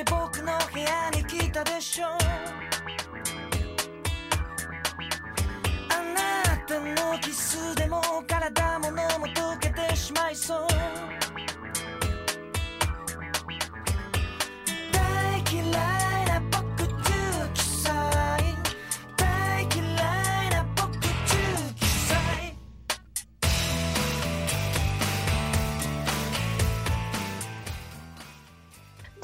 [0.00, 2.17] って僕の部屋に来たでしょ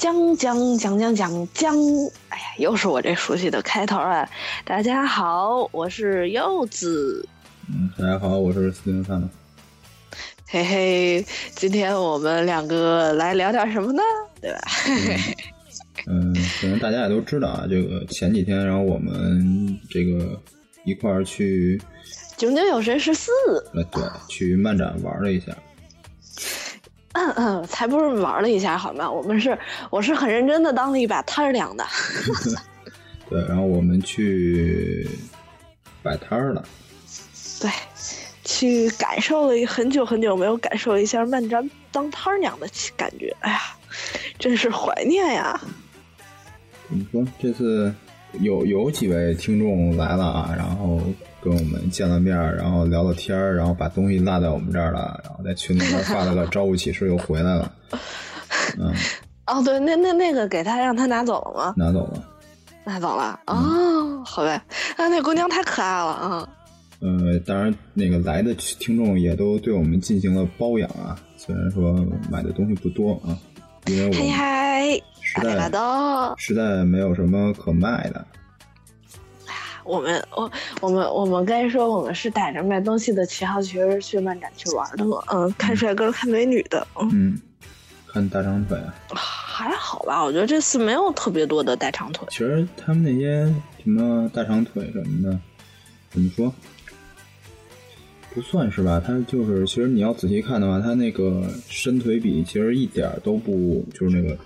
[0.04, 1.74] 讲讲讲讲讲讲，
[2.28, 4.28] 哎呀，又是我这熟悉的开头啊！
[4.62, 7.27] 大家好，我是柚子，
[7.70, 9.27] 嗯，大家好，我是四零三。
[10.46, 14.02] 嘿嘿，今天我们两个来聊点什么呢？
[14.42, 14.60] 对吧？
[16.06, 20.38] 嗯，可能大家也都知道啊，这个前几天，然后我们这个
[20.84, 21.80] 一块儿去，
[22.36, 23.30] 炯炯有神十四，
[23.72, 25.56] 呃，对，去漫展玩了一下。
[27.15, 29.11] 嗯嗯，才不是玩了一下好吗？
[29.11, 29.59] 我们是，
[29.91, 31.84] 我是很认真的当了一把摊儿粮的。
[33.31, 35.09] 对，然后我们去
[36.03, 36.65] 摆摊儿了。
[37.61, 37.70] 对，
[38.45, 43.61] 去感受了很久很久没有感受一下漫展当摊儿娘的感觉，哎呀，
[44.39, 45.59] 真是怀念呀！
[46.89, 47.27] 怎么说？
[47.41, 47.95] 这次
[48.41, 51.01] 有有几位听众来了啊，然后
[51.45, 57.73] 跟我们见了面儿，然后聊了天儿，然后把东西落在我们这儿了，然后在群里面发了个招呼启事，又回来了。
[58.81, 58.92] 嗯，
[59.47, 61.75] 哦，对，那那那个给他让他拿走了吗？
[61.77, 62.25] 拿走了。
[62.86, 64.61] 拿走了哦，好呗。
[64.97, 66.48] 啊，那姑娘太可爱了啊！
[67.01, 71.95] 呃，当然，那个来的听众也都对我们进行了包养啊，虽然说
[72.31, 73.36] 买的东西不多啊，
[73.86, 78.25] 因为我嗨嗨，实在的，实在没有什么可卖的。
[79.84, 87.40] 我们我我们我们该说我们是带着卖东西的旗号去去漫展去玩的嘛，嗯，看帅哥看美女的，嗯，嗯，
[88.06, 93.44] 看大长腿啊，还好吧，我觉得这次没有特别多的大长腿，其实他们那些
[93.83, 95.39] 什么大长腿什么的，
[96.11, 96.52] 怎么说？
[98.33, 104.36] 不算是吧，他就是，其实你要仔细看的话，他那个伸腿比其实一点都不，就是那个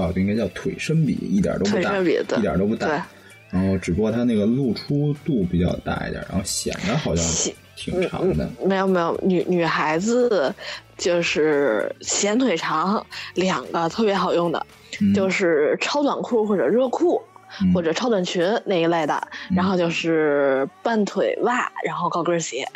[0.00, 3.06] 啊，应该叫腿伸比，一点都不腿大，一点都不对大。
[3.54, 8.50] 然后只不过它那个露出度比较大一点，然后显得好像显挺长的。
[8.64, 10.52] 没有没有，女女孩子
[10.98, 14.66] 就是显腿长，两个特别好用的，
[15.00, 17.22] 嗯就是超短裤或者热裤。
[17.60, 22.68] 嗯或者超短裙那一类的，然后就是半腿袜，然后高跟鞋。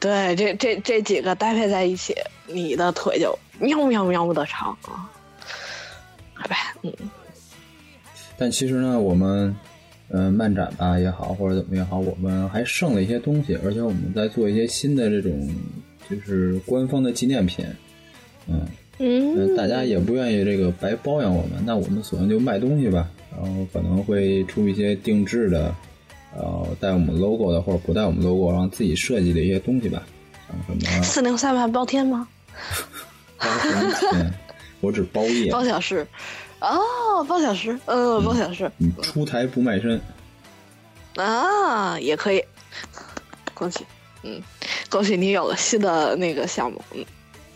[0.00, 2.14] 对，这这这几个搭配在一起，
[2.46, 5.04] 你的腿就喵喵喵的长啊！
[6.32, 6.90] 好吧，嗯，
[8.38, 9.54] 但其实呢，我们
[10.08, 15.48] 嗯、呃漫展吧也好，或者怎么也好，我们还剩了一些东西，而且我们在做一些新的这种
[16.08, 17.64] 就是官方的纪念品。
[18.48, 18.66] 嗯，
[18.98, 25.74] 嗯呃大家也不愿意这个白包养我们，那我们索性就卖东西吧，然后可能会出一些定制的，
[26.36, 30.06] 呃带我们 logo 的或者不带我们 logo，然后自己设计的一些东西吧，
[30.48, 32.28] 像什么四零三万包天吗？
[33.38, 34.32] 包什么，
[34.80, 36.06] 我只包夜，包小时，
[36.60, 40.00] 哦，半小时，呃，半小时你出台不卖身。
[41.16, 42.42] 啊，也可以，
[43.54, 43.84] 恭喜，
[44.22, 44.40] 嗯，
[44.90, 47.04] 恭喜你有了新的那个项目，嗯，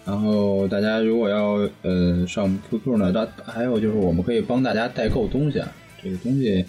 [0.06, 5.70] 然后大家如果要呃上 QQ 呢，大还有就是我们可以帮大家代购东西啊，
[6.02, 6.64] 这个东西，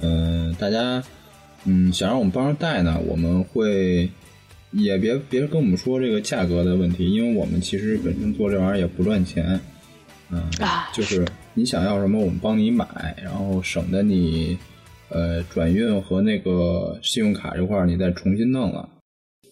[0.00, 1.02] 嗯、大家
[1.64, 4.08] 嗯想让我们帮着带呢，我们会
[4.70, 9.58] 也别别跟我们说这个价格的问题，因为我们其实本身做这玩意儿也不赚钱，
[10.30, 11.26] 嗯、啊就是
[11.58, 12.86] 你想要什么我们帮你买，
[13.20, 14.56] 然后省得你
[15.08, 18.88] 呃转运和那个信用卡这块儿你再重新弄了。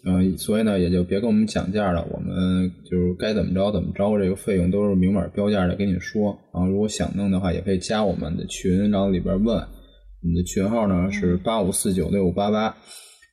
[0.07, 6.27] 嗯，所以呢，也就别跟我们讲价了，我们就是该怎么着怎么着，这个费用都是明码标价的跟你说。
[6.55, 9.57] 然后如果想弄的话，也可以加我们的群，然后里边问。
[9.57, 12.77] 我们的群号呢是八五四九六五八八。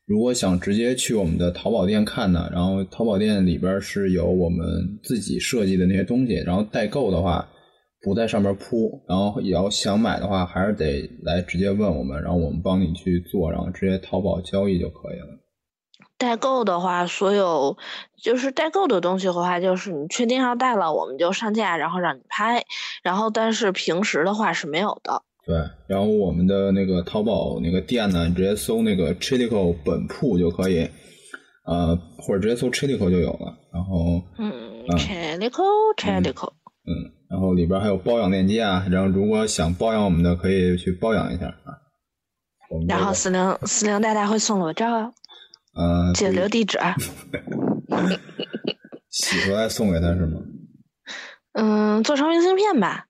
[0.06, 4.68] 如果想直接去我们的淘宝店看呢，然后淘宝店里边是有我们
[5.03, 7.48] 自己设计的那些东西，然后代购的话
[8.03, 15.39] 不在上面铺，然后也要想买的话，还是得来直接问我们，然后我们帮你去做，然后直接淘宝交易就可以了。
[16.17, 17.77] 代购的话，所有
[18.21, 22.63] 就是代购的东西的话，就是你确定要带了，我们就上架，然后让你拍。
[23.03, 25.21] 然后，但是平时的话是没有的。
[25.45, 25.55] 对，
[25.88, 30.89] 然后我们的那个淘宝那个店呢，你直接搜那个 Chilico 本铺就可以，
[31.65, 33.57] 呃，或者直接搜 Chilico 就有了。
[33.73, 34.53] 然后，嗯
[34.88, 35.65] 嗯 c h e l i c o
[35.97, 36.53] c h e l i c o
[36.85, 41.81] 嗯，然后里边还有包养链接啊，然后如果想包养我们的，可以去包养一下啊。
[42.88, 45.12] 然后四零四零大大会送裸照，
[45.74, 46.77] 呃，记得留地址。
[49.09, 50.41] 洗出来送给他是吗？
[51.53, 53.07] 嗯，做成明信片吧。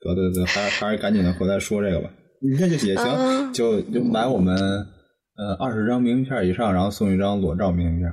[0.00, 2.08] 得得得，还还是赶紧的回来说这个吧。
[2.40, 8.10] 你看就也行，嗯就就买我们呃二十张明信片以上，然后送一张裸照明信片，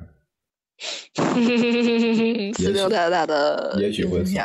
[2.56, 4.44] 四六大大的也许会送。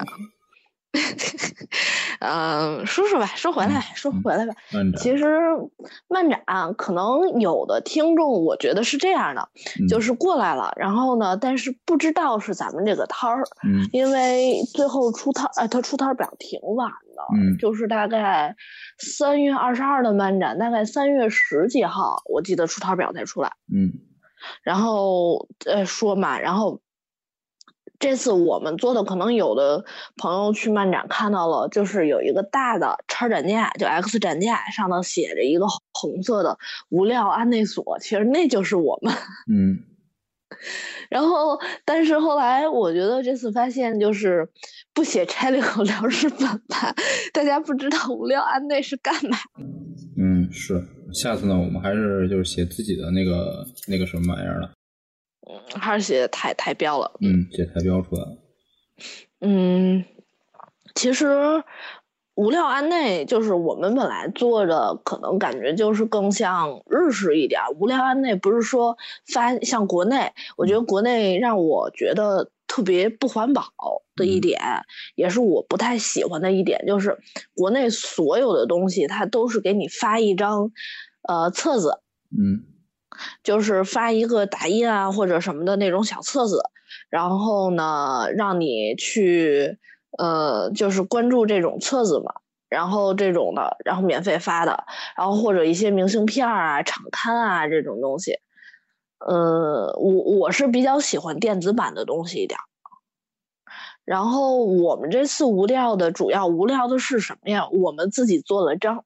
[2.20, 4.54] 嗯， 说说吧，说回来，说回来吧。
[4.96, 5.24] 其实
[6.08, 6.42] 漫展
[6.76, 9.48] 可能有的听众，我觉得是这样的，
[9.80, 18.56] 嗯就是过来了，然后呢，但是不知道是咱们这个摊儿，嗯因为最后出摊儿，哎，他出摊儿表挺晚的，嗯就是大概
[18.98, 23.52] 三月二十二的漫展，大概三月十几号，我记得出摊儿表才出来。
[23.72, 23.92] 嗯
[24.62, 26.80] 然后呃说嘛，然后
[27.98, 29.84] 这次我们做的，可能有的
[30.16, 36.58] 朋友去漫展看到了，就是有一个大的叉展架，就 X 展架，上头写着一个红色的
[36.88, 39.12] 无料安内锁，其实那就是我们。
[39.52, 39.78] 嗯
[41.10, 44.48] 然后，但是后来我觉得这次发现，就是
[44.94, 46.94] 不写拆了口聊日本吧，
[47.32, 49.36] 大家不知道无料安内是干嘛。
[50.16, 50.82] 嗯，是。
[51.12, 54.70] 下次呢，我们还是就是写自己的那个那个什么玩意儿了。
[55.74, 57.12] 还是写太太标了。
[57.20, 58.38] 嗯，写太标出来了。
[59.40, 60.04] 嗯，
[60.94, 61.62] 其实
[62.34, 67.60] 无料安内就是我们本来做的，可能感觉就是更像日式一点。
[67.78, 68.96] 无料安内不是说
[69.32, 73.64] 发像国内，我觉得国内让我觉得特别不环保
[74.14, 74.60] 的一嗯点，
[75.14, 77.18] 也是我不太喜欢的一点，就是
[77.54, 80.70] 国内所有的东西它都是给你发一张
[81.22, 82.00] 呃册子，
[82.30, 82.66] 嗯
[83.42, 86.62] 就是发一个打印啊或者什么的那种小册子，
[87.10, 89.78] 然后呢，让你去
[90.18, 92.32] 呃，就是关注这种册子嘛，
[92.68, 94.84] 然后这种的，然后免费发的，
[95.16, 98.38] 然后或者一些明信片啊、场刊啊这种东西，
[99.18, 102.58] 呃，我我是比较喜欢电子版的东西一点。
[104.04, 107.68] 然后我们这次无料的主要无料的是什么呀？
[107.68, 109.04] 我们自己做了章，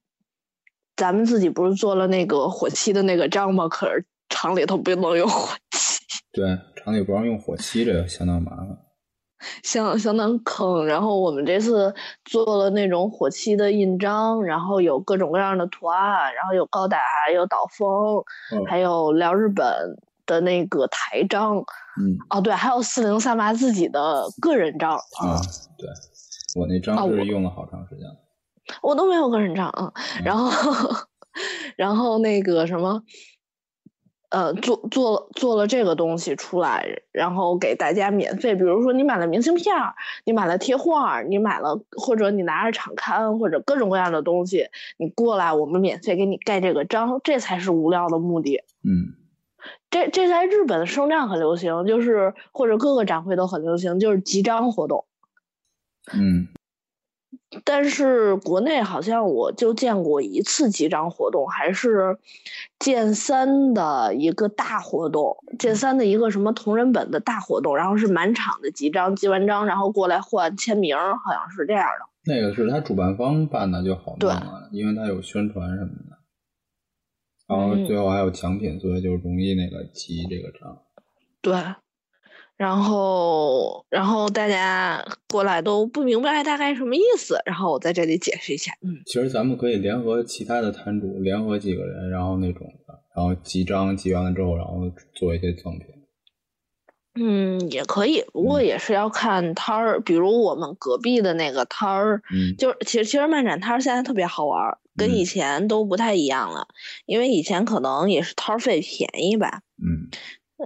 [0.96, 3.68] 咱们自己不是做了那个火漆的那个章吗？
[3.68, 5.98] 可是厂里头不能用火漆，
[6.32, 8.78] 对，厂里不让用火漆，这个相当麻烦。
[9.64, 10.86] 相相当坑。
[10.86, 11.92] 然后我们这次
[12.24, 16.98] 做了那种火漆的印章，然后有各种各样的图案，然后有高达，
[17.34, 19.66] 有岛风，嗯还有聊日本
[20.26, 21.56] 的那个台章。
[22.00, 25.40] 嗯哦，对，还有四零三八自己的个人章啊，
[25.76, 25.88] 对，
[26.54, 28.16] 我那啊章我是用了好长时间了。
[28.82, 29.92] 我都没有个人账啊。
[30.18, 30.50] 嗯然后，
[31.76, 33.02] 然后那个什么，
[34.30, 38.54] 呃，做做了做了这个东西出来，然后给大家免费。
[38.54, 39.94] 比如说你买了明信片儿，
[40.24, 44.68] 你买了贴画儿，你买了或者你拿着场刊或者各种各样的东西，
[44.98, 48.62] 你过来我们免费给你盖这个章，这才是无料的目的。
[48.84, 49.14] 嗯
[49.90, 55.04] 这这在日本的声战很流行，就是或者各个展会都很流行，就是集章活动。
[56.12, 56.48] 嗯
[57.64, 62.18] 但是国内好像我就见过一次集章活动，还是
[62.78, 72.06] 剑三的一个大活动，剑三的一个什么同人本的大活动，然后是满场的集章，集完章然后过来换签名，好像是这样的。
[72.24, 76.18] 那个是他主办方办的就好弄了，因为他有宣传什么的，
[77.48, 80.78] 然后嗯最后还有奖品，所以就容易那个集这个章。
[81.40, 81.52] 对，
[82.56, 88.72] 然后然后大家过来都不明白大概什么意思，然后我在这里解释一下。
[88.82, 95.86] 嗯，其实咱们可以联合其他的摊主，联合几个人，然后那种的，然后集章集完了之后，然后做一些赠品。
[97.14, 98.64] 嗯，也可以，不过嗯。
[98.64, 102.56] 也是要看摊儿，比如我们隔壁的那个摊儿，嗯。
[102.56, 105.12] 就是其实其实漫展摊儿现在特别好玩儿，跟嗯。
[105.12, 106.68] 以前都不太一样了，
[107.04, 110.08] 因为以前可能也是摊儿费便宜吧，嗯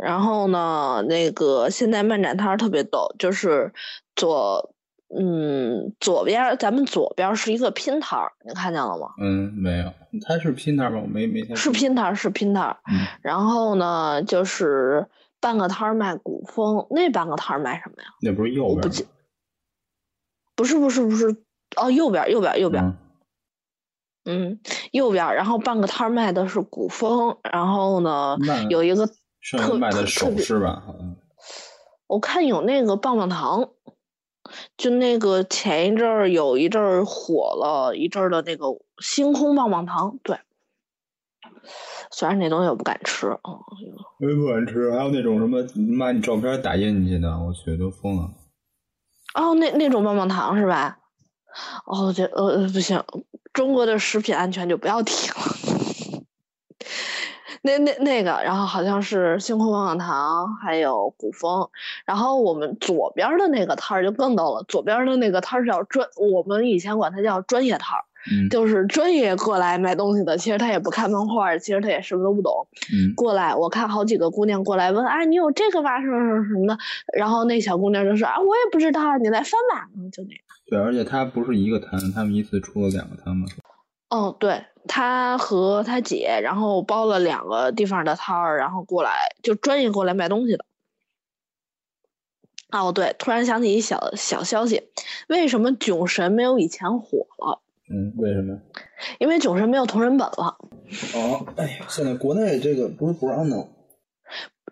[0.02, 3.72] 然后呢，那个现在漫展摊儿特别逗，就是
[4.14, 4.74] 左
[5.16, 9.08] 嗯左边儿咱们左边儿是一个拼摊儿，你看见了吗？
[9.20, 9.92] 嗯，没有，
[10.26, 11.00] 他是拼摊儿吗？
[11.02, 15.06] 我没没太是拼摊儿是拼摊儿，嗯然后呢就是
[15.40, 18.08] 半个摊儿卖古风，那半个摊儿卖什么呀？
[18.20, 18.80] 那不是右边
[20.54, 21.36] 不是不是不是，
[21.76, 22.96] 哦，右边右边右边，嗯
[24.24, 24.60] 嗯，
[24.90, 28.36] 右边，然后半个摊儿卖的是古风，然后呢
[28.70, 29.08] 有一个
[29.46, 31.14] 剩下特卖的首饰吧，好像。
[32.08, 33.70] 我看有那个棒棒糖，
[34.76, 38.66] 就那个前一阵儿有一阵儿火了一阵儿的那个
[38.98, 40.40] 星空棒棒糖，对。
[42.10, 43.60] 虽然那东西我不敢吃，嗯，
[44.18, 45.62] 没不敢吃，还有那种什么
[45.96, 48.30] 把你照片打印进去的，我去都疯了。
[49.34, 50.98] 哦，那那种棒棒糖是吧？
[51.84, 53.04] 哦，这呃不行，
[53.52, 55.36] 中国的食品安全就不要提了。
[57.66, 61.68] 那那那个，然后好像是星空棒棒糖，还有古风，
[62.04, 68.48] 然后我们左边的那个摊儿就更逗了，左边的那个摊儿叫专，我们以前管它叫专业摊儿，嗯。
[68.48, 73.12] 就是专业过来买东西的，其实他也不看漫画儿，其实他也什么都不懂，嗯。
[73.16, 76.78] 过来，我看好几个姑娘过来问，哎，你有这个吧，什么什么什么的，
[77.12, 80.40] 然后那小姑娘就说，啊，我也不知道，你来翻吧，嗯就那样。
[80.68, 83.46] 对，而且他不是一个摊，他们一次出了两个摊嘛。
[84.08, 90.64] 哦，对，他和他姐，然后包了两个地方的摊儿，然后过来就专业过来卖东西的。
[92.70, 94.88] 哦，对，突然想起一小小消息，
[95.28, 97.60] 为什么囧神没有以前火了？
[97.88, 98.58] 嗯，为什么？
[99.18, 100.58] 因为囧神没有同人本了。
[101.14, 103.75] 哦，哎呀，现在国内这个不是不让弄。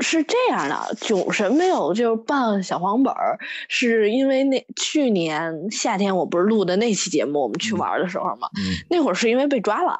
[0.01, 9.93] 是这样的，囧神没有就是办小黄本儿，是因为那去年夏天我不是录的那期节目，我们去玩的时候嘛，嗯那会儿是因为被抓了。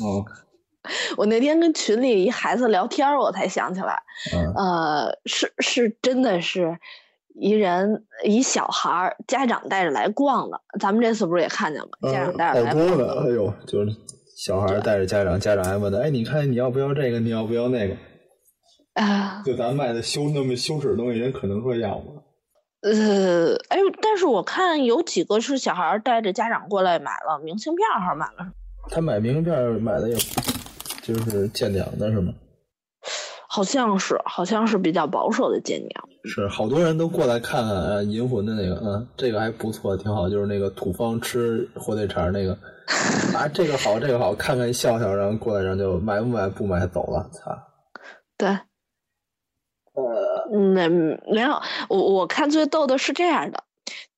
[0.00, 0.24] 哦，
[1.18, 4.02] 我那天跟群里一孩子聊天，我才想起来，
[4.34, 6.78] 嗯呃，是是真的是
[7.34, 10.60] 一人一小孩儿，家长带着来逛的。
[10.80, 12.10] 咱们这次不是也看见吗？
[12.10, 13.94] 家长带着来好多呢，哎呦，就是
[14.34, 17.20] 小孩带着家长，家长还问他，哎，你看你要不要这个？
[17.20, 17.94] 你要不要那个？
[18.94, 22.22] 啊、就咱卖的羞那么羞耻的东西，人可能说要吗？
[22.82, 28.52] 呃，哎呦，但是我看有几个是小孩带着家长过来买了明信片，还是买了什么？
[28.90, 30.16] 他买明信片买的也，
[31.02, 32.32] 就是见娘的是吗？
[33.48, 36.08] 好像是，好像是比较保守的建娘。
[36.24, 42.52] 是，好多人都过来看看呃银魂的那个，嗯，这个还不错，挺好，就是那个土方吃火腿肠那个，
[43.34, 47.50] 啊，这个好，这个好，看看笑笑，然后过来，然后就买不买不买走了，操，
[48.38, 48.58] 对，
[50.52, 53.64] 呃，没没有，我我看最逗的是这样的，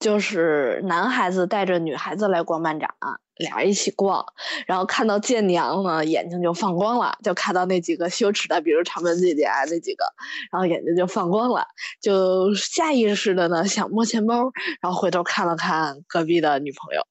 [0.00, 2.90] 就是男孩子带着女孩子来逛漫展，
[3.36, 4.24] 俩人一起逛，
[4.66, 10.04] 然后看到见娘呢，眼睛就放光了，就看到那几个羞耻的，比如长门姐姐啊那几个，
[10.52, 11.66] 然后眼睛就放光了，
[12.00, 14.50] 就下意识的呢想摸钱包，
[14.80, 17.06] 然后回头看了看隔壁的女朋友。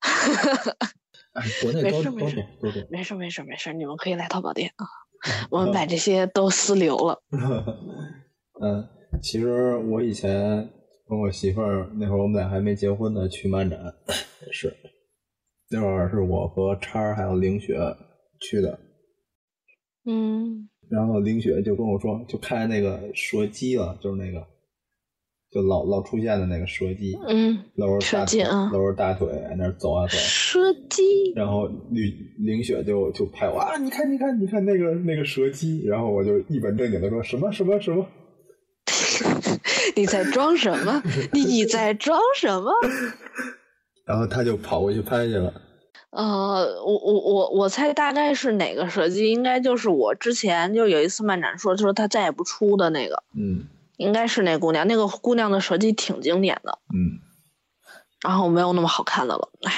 [1.34, 4.86] 哎，国内都都没事没事没事没事没事，你们可以来淘宝店啊，
[5.50, 7.22] 我们把这些都私留了。
[8.60, 8.86] 嗯，
[9.22, 10.68] 其实我以前
[11.08, 13.78] 跟我媳妇儿那会儿，我们俩还没结婚呢，去漫展
[14.46, 14.72] 也是，
[15.70, 17.76] 那会儿是我和叉儿还有凌雪
[18.40, 18.78] 去的，
[20.06, 20.68] 嗯。
[20.90, 24.46] 然后凌雪就跟我说，就看见那个蛇姬了，就是那个，
[25.50, 31.32] 就老老出现的那个蛇姬，嗯，搂着大腿，搂着大腿在那儿走啊走，蛇姬。
[31.34, 38.06] 然后凌凌雪就就拍我啊，你看你看你看那个那个蛇姬，然后我就一本正经的说什么什么什么，
[39.96, 41.02] 你在装什么？
[41.32, 42.72] 你在装什么？
[44.04, 45.52] 然后他就跑过去拍去了。
[46.10, 49.30] 呃，我我我我猜大概是哪个设计？
[49.30, 54.86] 应该就是我之前就有一次漫展说，就是他再也不出的那个，嗯应该是那姑娘。
[54.86, 57.18] 那个姑娘的设计挺经典的，嗯，
[58.22, 59.72] 然后没有那么好看的了，唉，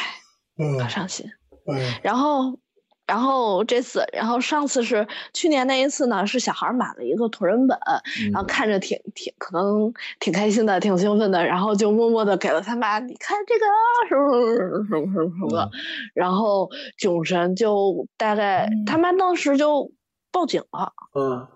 [0.58, 1.26] 嗯可伤心。
[1.66, 2.58] 嗯，然后，
[3.06, 15.70] 然后这次，然后上次是去年那一次呢，是小孩儿买了一个同人本，嗯然后看着挺挺可能挺开心的，挺兴奋的，然后就默默的给了他妈，你看这个啊什么什么什么什么什么的，
[16.14, 19.92] 然后囧神就大概他妈当时就
[20.32, 21.46] 报警了，嗯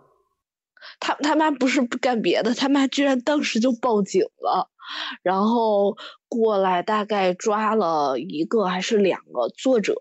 [0.99, 4.69] 他他妈不是干别的，他妈居然当时就报警了，
[5.23, 5.97] 然后
[6.29, 9.95] 过来大概抓了一个还是两个作者，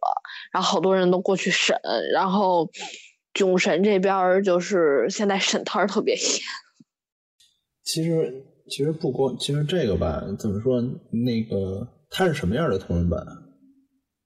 [0.52, 1.78] 然后好多人都过去审，
[2.14, 2.70] 然后
[3.34, 6.24] 囧神这边就是现在审摊儿特别严。
[7.84, 10.82] 其实其实不光，其实这个吧，怎么说？
[11.12, 13.20] 那个它是什么样的同人本？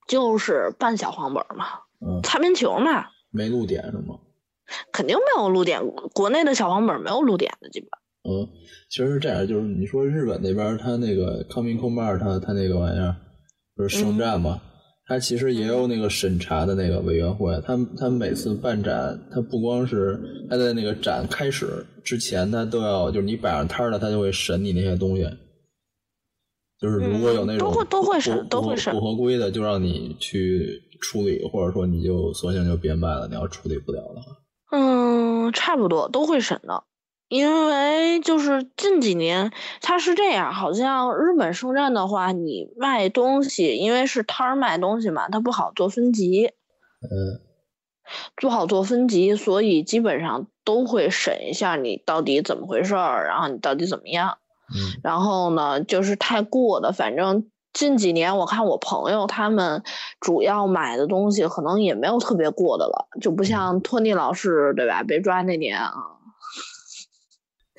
[0.07, 1.65] 就是半小黄本儿嘛，
[2.05, 4.19] 嗯，擦边球嘛，没露点是吗？
[4.91, 5.81] 肯定没有露点，
[6.13, 7.89] 国内的小黄本没有露点的，基本。
[8.25, 8.47] 嗯，
[8.89, 13.15] 其实是这样，就是你说日本那边他那个康明空漫，他他那个玩意儿
[13.75, 14.61] 不是圣战嘛？
[15.05, 20.17] 它其实也有那个审查的那个委员会，他他每次办展，他不光是
[20.49, 25.27] 他在那个展开始之前，他都要就是你摆上摊了，他就会审你那些东西。
[26.79, 33.27] 就是如果有那种嗯都会都会审都会审不合规的，就让你去处理，或者说你就索性就别卖了。
[33.27, 34.31] 你要处理不了的话，
[34.75, 36.83] 嗯，差不多都会审的，
[37.27, 39.51] 因为就是近几年
[39.81, 47.39] 它是这样，好像日本圣战的话，你卖东西，因为是摊儿卖东西嘛，它不好做分级，嗯
[48.35, 54.39] 不好做分级，所以基本上都会审一下你到底怎么回事儿，然后你到底怎么样。
[54.73, 59.83] 嗯然后呢，就是太过的，反正近几年我看我朋友他们
[60.19, 65.03] 主要买的东西可能也没有特别过的了，就不像托尼老师对吧？
[65.03, 65.91] 被抓那年啊，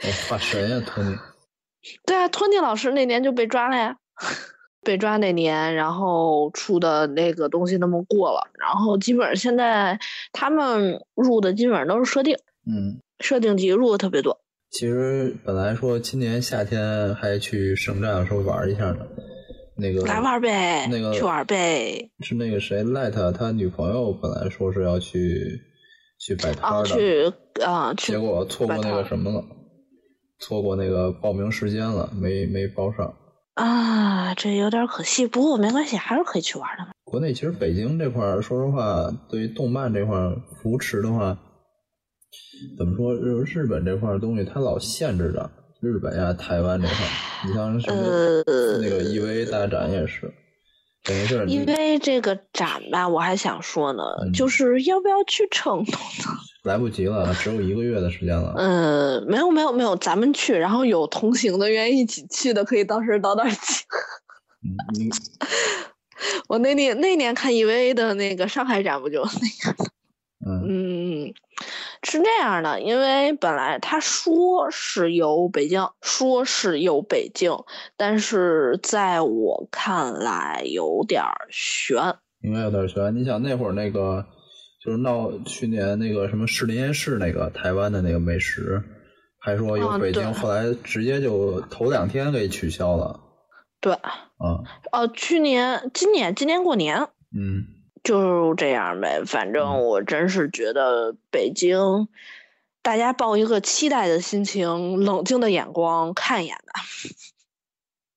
[0.02, 1.16] 我发神呀，托尼。
[2.04, 3.96] 对啊，托尼老师那年就被抓了呀。
[4.84, 9.98] 被抓那年，然后出的那个东西那么过了，然后基本上现在
[10.30, 12.36] 他们入的基本上都是设定，
[12.66, 14.38] 嗯，设定集入的特别多。
[14.70, 19.06] 其实本来说今年夏天还去省站的时候玩一下呢，
[19.76, 22.10] 那个来玩呗，那个去玩呗。
[22.20, 25.60] 是那个谁赖特他女朋友本来说是要去
[26.18, 27.32] 去摆摊啊，的，去
[27.64, 29.44] 啊，去结果错过那个什么了，
[30.38, 33.14] 错过那个报名时间了，没没报上。
[33.54, 35.26] 啊，这有点可惜。
[35.26, 36.90] 不过没关系，还是可以去玩的嘛。
[37.04, 41.38] 国内其实北京这块儿，说实话，对于动漫这块儿扶持的话，
[42.76, 43.14] 怎么说？
[43.14, 45.50] 日日本这块儿东西，它老限制着
[45.84, 46.96] 日本呀、台湾这块。
[47.46, 48.02] 你像什么、
[48.46, 50.32] 呃那个 EVA 大展也是，
[51.04, 56.38] 等于是你因为这个展吧，我还想说呢，嗯就是要不要去成都呢？
[56.64, 58.54] 来不及了，只有一个月的时间了。
[58.56, 63.58] 嗯，没有没有没有，咱们去，然后有同行的愿意一起去的，可以到时候倒点酒。
[64.62, 65.10] 嗯，
[66.48, 69.76] 我那年那年看 EVA 的那个上海展，不就那样？
[70.46, 71.34] 嗯嗯，
[72.04, 77.52] 是这样的，因为本来他说是有北京，说是有北京，
[77.96, 81.96] 但是在我看来有点悬。
[82.42, 83.16] 应该有点悬。
[83.16, 84.26] 你想那会儿那个，
[84.84, 88.82] 就是闹去年那个什么士林夜市那个台湾的那个美食，
[89.38, 93.20] 还说有啊北京，对后来直接就头两天给取消了。
[93.80, 97.64] 对，啊，哦，去年、今年、今年过年嗯，
[98.04, 99.24] 就这样呗。
[99.26, 102.06] 反正嗯我真是觉得北京，
[102.82, 106.80] 大家抱一个期待的心情，冷静的眼光看一眼吧。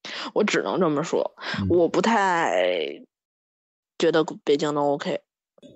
[0.35, 3.01] 我只能这么说，嗯我不太
[3.97, 5.21] 觉得北京能 OK。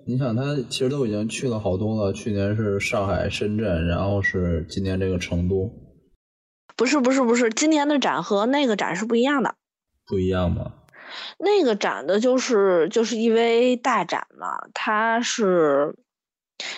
[0.06, 5.70] 你想他其实都已经去了好多了，去年是上海、深圳，然后是今年这个成都，
[6.76, 9.56] 不是不是不是，今年的展和那个展是不一样的。
[10.06, 10.74] 不一样吗？
[11.38, 15.96] 那个展的就是就是 EVA 大展嘛，它是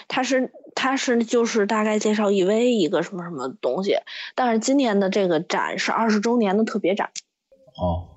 [0.08, 3.96] 它是它是就是大概介绍 EVA 一个什么什么东西，
[4.34, 7.10] 但是今年的这个展是二十周年的特别展，
[7.80, 8.08] 哦，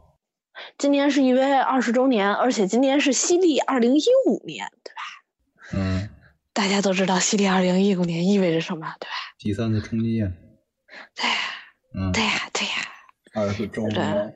[0.77, 5.01] 今年是 EVA 二十周年，而且今年是西历二零一五年，对吧？
[5.73, 6.09] 嗯，
[6.53, 9.13] 大家都知道西历二零一五年意味着什么，对吧？
[9.37, 10.31] 第三次冲击啊，
[11.15, 11.35] 对呀，
[11.93, 12.73] 嗯，对呀，对呀。
[13.33, 14.35] 二十周年，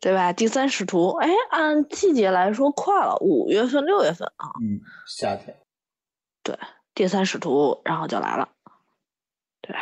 [0.00, 0.32] 对吧？
[0.32, 4.50] 第三使徒，哎，按季节来说快了，五月份、六月份啊。
[4.62, 5.56] 嗯，夏天，
[6.42, 6.58] 对
[6.94, 8.48] 第三使徒，然后就来了，
[9.60, 9.80] 对吧？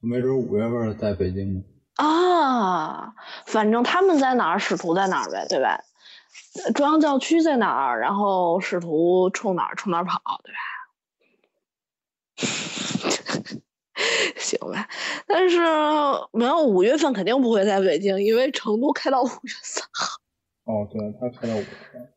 [0.00, 1.62] 没准五月份在北京呢。
[1.96, 3.14] 啊，
[3.46, 5.82] 反正他们在哪儿，使徒在哪儿呗，对吧？
[6.64, 10.58] 呃中央教区在哪儿，然后使徒冲哪儿冲哪儿跑，对吧？
[14.36, 14.88] 行吧，
[15.26, 15.58] 但是
[16.32, 20.18] 没有五月份肯定不会在北京，因为成都开到五月三号。
[20.64, 22.08] 哦，对，他开到五月份。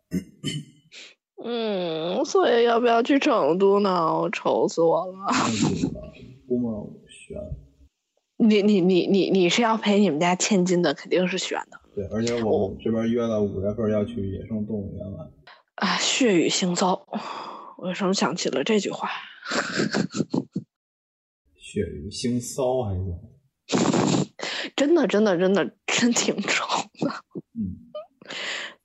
[1.45, 4.21] 嗯，所以要不要去成都呢？
[4.21, 5.13] 我愁死我了。
[6.47, 7.37] 估摸悬。
[8.37, 15.31] 你你你你你是要陪你们家千金的，肯定是选的对，而且我们这边约了五月份要去野生动物园玩。
[15.75, 15.97] 啊！
[15.97, 17.01] 血雨腥臊，
[17.77, 19.09] 为什么想起了这句话？
[21.73, 23.17] 血雨腥骚还行。
[24.75, 26.65] 真的真的真的真挺丑
[26.99, 27.11] 的。
[27.55, 27.89] 嗯，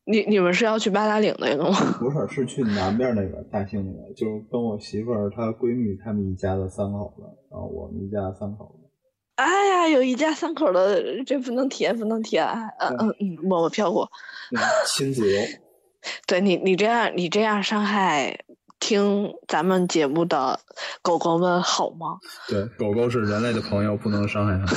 [0.07, 1.98] 你你们是要去八达岭那个吗？
[2.01, 8.88] 不是，是去南边那个大兴那个，就是跟我媳妇儿她闺蜜他们一家的三口子，然后我们一家三口子。
[9.37, 12.68] 哎呀，有一家三口的，这不能提，不能提啊！
[12.81, 14.11] 嗯嗯嗯，默默飘过。
[14.57, 15.42] 嗯亲子游。
[16.27, 18.44] 对你，你这样，你这样伤害
[18.81, 20.61] 听咱们节目的
[21.03, 22.19] 狗狗们好吗？
[22.49, 24.75] 对，狗狗是人类的朋友，不能伤害它。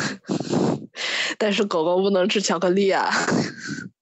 [1.37, 3.09] 但是狗狗不能吃巧克力啊！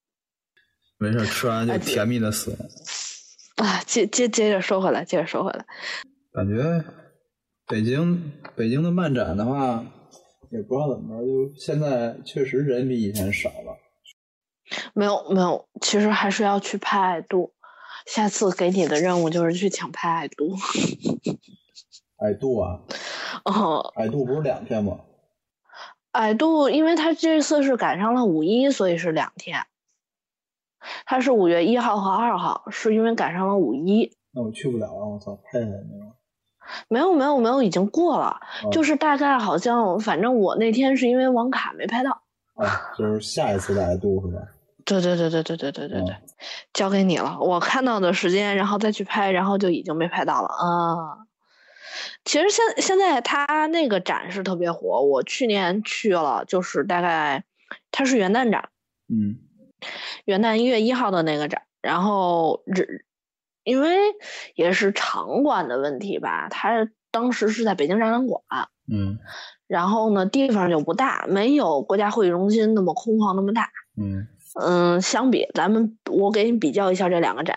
[0.98, 2.58] 没事，吃完就甜蜜的死了。
[3.58, 5.66] 啊，接接接着说回来，接着说回来。
[6.34, 6.84] 感觉
[7.68, 9.86] 北京北京的漫展的话，
[10.50, 13.78] 也不知道怎么着，就现在确实人比以前少了。
[14.94, 17.54] 没有没有，其实还是要去拍爱度。
[18.06, 20.56] 下次给你的任务就是去抢拍爱度。
[22.18, 22.80] 矮度啊，
[23.46, 25.00] 哦，矮度不是两天吗？
[26.12, 29.66] 矮度，因为他这次是赶上了五一，所以是两天。
[31.06, 34.12] 他是五月一号和二号，是因为赶上了五一。
[34.32, 35.06] 那我去不了啊！
[35.08, 36.14] 我操，拍下来没有？
[36.88, 42.22] 没有没有没有，已经过了，哦就是大概好像，反正我那天是因为网卡没拍到。
[42.56, 44.42] 啊，就是下一次的矮度是吧？
[44.90, 46.22] 对对对对对对对对对嗯，
[46.74, 47.38] 交给你了。
[47.40, 51.26] 我看到的时间，然后再去拍，然后就已经没拍到了啊。
[52.26, 57.44] 其实现现在他那个展是特别火，我去年去了，就是大概
[57.92, 58.70] 它是元旦展，
[59.08, 59.38] 嗯
[60.26, 62.86] 元旦一月一号的那个展，然后这，
[63.64, 63.98] 因为
[64.56, 68.42] 也是场馆的问题吧，它当时是在北京展览馆，
[68.92, 69.20] 嗯
[69.68, 73.70] 然后呢地方就不大，没有国家会议中心那么空旷那么大。
[73.98, 74.28] 嗯
[74.60, 77.56] 嗯，相比咱们，我给你比较一下这两个展，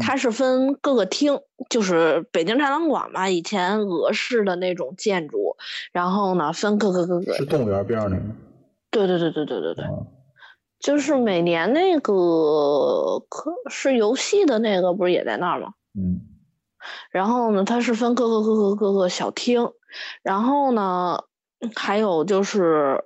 [0.00, 5.56] 它是分各个厅，就是北京展览馆嘛，以前俄式的那种建筑，
[5.92, 8.22] 然后呢分各个各个，是动物园边上那个。
[8.90, 9.90] 对对对对对对对，啊
[10.80, 15.74] 就是每年那个可是游戏的那个不是也在那儿吗？
[15.94, 16.22] 嗯。
[17.10, 19.70] 然后呢，它是分各个各个各个小厅，
[20.22, 21.24] 然后呢，
[21.76, 23.04] 还有就是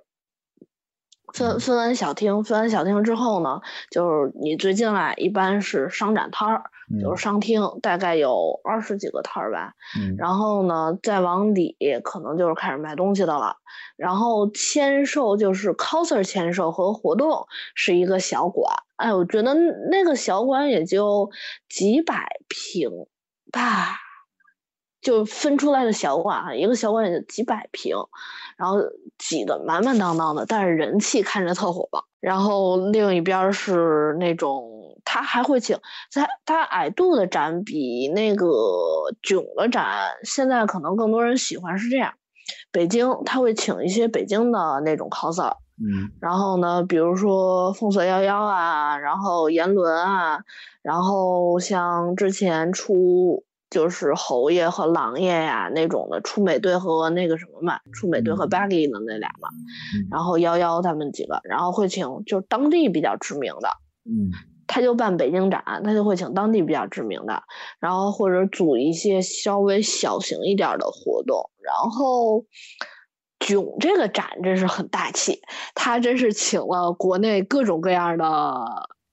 [1.35, 3.59] 分分完小厅，分完小厅之后呢，
[3.91, 9.73] 就是你最近来一般是商展摊儿，嗯就是商厅，大概有二十几个摊儿吧。
[9.99, 13.57] 嗯然后呢，再往里可能就是开始卖东西的了。
[13.97, 17.45] 然后签售就是 coser 签售和活动
[17.75, 19.53] 是一个小馆，哎，我觉得
[19.89, 21.29] 那个小馆也就
[21.69, 22.89] 几百平
[23.51, 23.97] 吧，
[25.05, 27.95] 就分出来的小馆啊，一个小馆也就几百平，
[28.57, 28.79] 然后
[29.19, 32.03] 挤得满满当当的，但是人气看着特火爆。
[32.19, 35.77] 然后另一边儿是那种他还会请，
[36.11, 38.47] 他他矮度的展比那个
[39.21, 39.85] 囧的展，
[40.23, 42.15] 现在可能更多人喜欢是这样。
[42.71, 50.39] 北京他会请一些北京的那种 coser，嗯然后呢，比如说凤色幺幺啊，然后炎伦啊，
[50.81, 53.44] 然后像之前出
[53.75, 59.49] 就是侯爷和狼爷呀、那种的，出美队和那个什么嘛，出美队和嗯 Baggy 的那俩嘛，
[59.93, 63.67] 嗯然后幺幺他们几个，然后会请就是当地比较知名的，
[64.05, 64.31] 嗯
[64.65, 67.43] 他就办北京展，他就会请当地比较知名的，
[67.81, 71.49] 然后或者组一些稍微小型一点儿的活动。
[71.61, 72.45] 然后
[73.39, 75.41] 囧这个展真是很大气，
[75.73, 78.25] 他真是请了国内各种各样的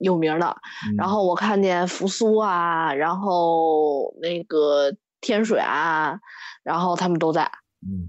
[0.03, 0.57] 有名的。
[0.91, 6.21] 嗯然后我看见扶苏啊，然后那个天水啊，
[6.63, 7.51] 然后他们都在。
[7.81, 8.09] 嗯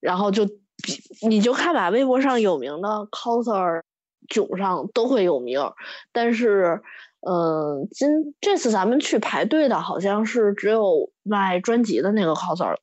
[0.00, 0.48] 然后就
[1.28, 3.82] 你就看吧，微博上有名的 coser，
[4.28, 5.74] 囧上都会有名儿，
[6.10, 6.82] 但是，
[7.20, 12.74] 嗯、今这次咱们去排队的好像是只有卖专辑的那个 coser，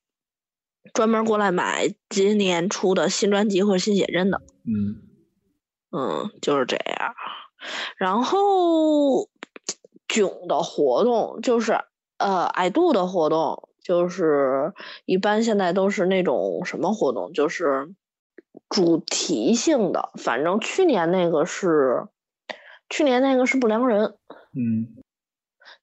[0.93, 5.01] 专门过来买今年出的新专辑或者新写真的，嗯
[5.91, 7.13] 嗯，就是这样。
[7.97, 9.29] 然后
[10.07, 11.79] 囧的活动就是
[12.17, 14.73] 呃矮度的活动，就是
[15.05, 17.93] 一般现在都是那种什么活动，就是
[18.69, 20.11] 主题性的。
[20.15, 22.07] 反正去年那个是，
[22.89, 24.15] 去年那个是不良人，
[24.53, 24.95] 嗯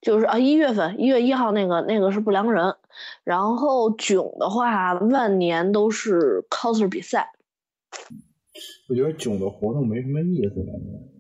[0.01, 2.77] 就是啊一月份一月一号那个那个是不良人。
[3.25, 7.33] 然后囧的话，万年都是 coser 比赛。
[8.89, 11.16] 我觉得囧的活动没什么意思，感觉。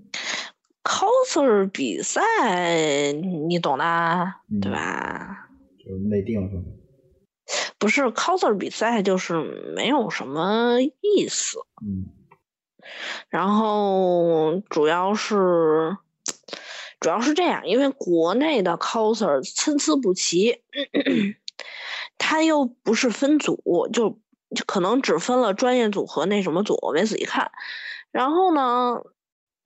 [0.87, 5.49] Coser 比赛，你懂的啊，对嗯吧？
[5.79, 6.63] 就是内定是吗？
[7.79, 9.35] 不是 coser 比赛，就是
[9.75, 11.59] 没有什么意思。
[11.85, 12.07] 嗯
[13.29, 15.97] 然后主要是，
[17.01, 20.63] 主要是这样，因为国内的 coser 参差不齐，
[22.17, 24.21] 他又不是分组，就
[24.55, 27.51] 就可能只分了专业组和那什么组，我没仔细看。
[28.13, 29.03] 然后呢，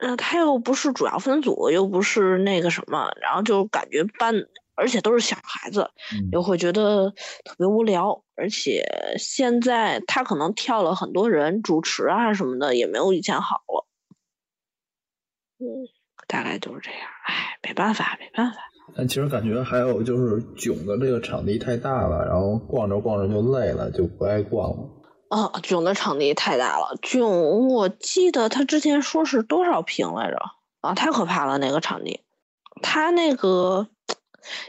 [0.00, 4.34] 呃，他又不是主要分组，又不是那个什么，然后就感觉班，
[4.74, 7.10] 而且都是小孩子，嗯又会觉得
[7.44, 8.82] 特别无聊，而且
[9.18, 13.86] 现在他可能跳了很多人，主持啊什么的也没有以前好了。
[15.58, 15.84] 嗯，
[16.26, 17.00] 大概就是这样。
[17.26, 18.58] 哎，没办法，没办法。
[18.96, 24.99] 但其实感觉还有就是囧的这个场地太大了，然后逛着逛着就累了，就不爱逛了。
[25.30, 30.36] 啊，囧的场地太大了，囧我记得他之前说是多少平来着？
[30.80, 32.20] 啊，太可怕了那个场地，
[32.82, 33.86] 他那个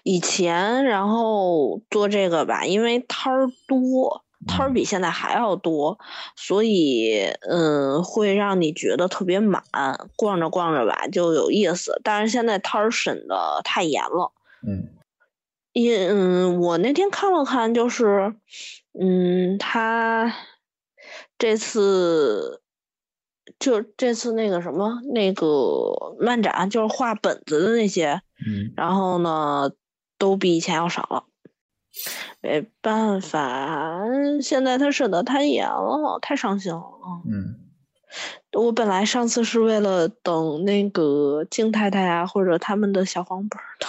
[0.03, 5.97] 以前然后做这个吧，因为摊儿多，摊儿比现在还要多，
[6.35, 9.63] 所以嗯会让你觉得特别满，
[10.15, 11.99] 逛着逛着吧就有意思。
[12.03, 14.31] 但是现在摊儿审的太严了。
[14.67, 14.89] 嗯
[15.73, 18.35] 也嗯，我那天看了看，就是，
[18.99, 20.35] 嗯，他
[21.41, 22.61] 这次
[23.57, 29.71] 就这次那个什么那个漫展，就是画本子的那些，嗯然后呢，
[30.19, 31.23] 都比以前要少了。
[32.41, 34.03] 没办法，
[34.39, 36.83] 现在他审的太严了，太伤心了。
[37.25, 37.55] 嗯嗯
[38.53, 43.87] 我本来上次是为了等那个静太太啊，或者他们的小黄本儿的，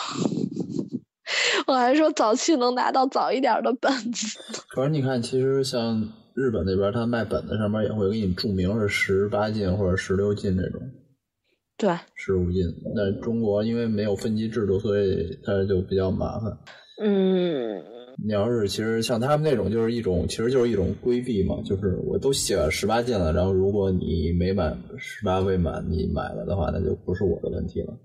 [1.68, 4.38] 我还说早期能拿到早一点儿的本子。
[4.68, 10.80] 可是你看，其实像日本那边，他卖本子上面也会给你注明是十八禁或者十六禁这种，
[11.76, 12.62] 对，十五禁。
[12.94, 16.58] 那中国因为没有分级制度，所以它就比较麻烦。
[17.02, 17.82] 嗯，
[18.24, 27.98] 你要是其实像他们那种，就是一种其实就是一种规避嘛，就是我都写了十八禁了，然后如果你没满十八未满，你买了的话，那就不是我的问题了。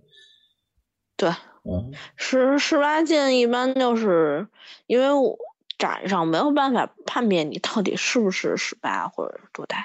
[1.16, 4.48] 对，嗯，十十八禁一般就是
[4.86, 5.38] 因为我
[5.78, 9.78] 展上没有办法判别你到底是不是十八或者多大。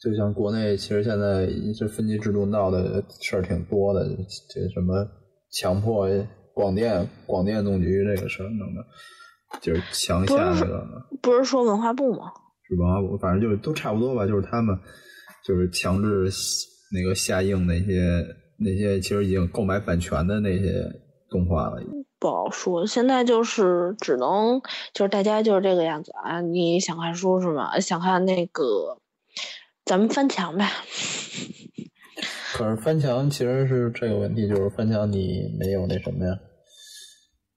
[0.00, 1.46] 就像国内其实现在
[1.78, 4.08] 这分级制度闹的事儿挺多的，
[4.48, 5.06] 这什么
[5.52, 6.08] 强迫
[6.54, 8.82] 广电广电总局这个事儿弄的，
[9.60, 10.86] 就是强下那个
[11.20, 12.32] 不是说文化部吗？
[12.66, 14.74] 是文化部反正就是都差不多吧，就是他们
[15.44, 16.30] 就是强制
[16.94, 18.26] 那个下映那些
[18.58, 20.82] 那些其实已经购买版权的那些
[21.28, 21.82] 动画了。
[22.20, 24.60] 不好说，现在就是只能
[24.92, 26.40] 就是大家就是这个样子啊。
[26.42, 27.80] 你想看书是吗？
[27.80, 28.98] 想看那个，
[29.86, 30.70] 咱们翻墙呗。
[32.52, 36.38] 可是翻墙其实是这个问题，就是翻墙你没有那什么呀，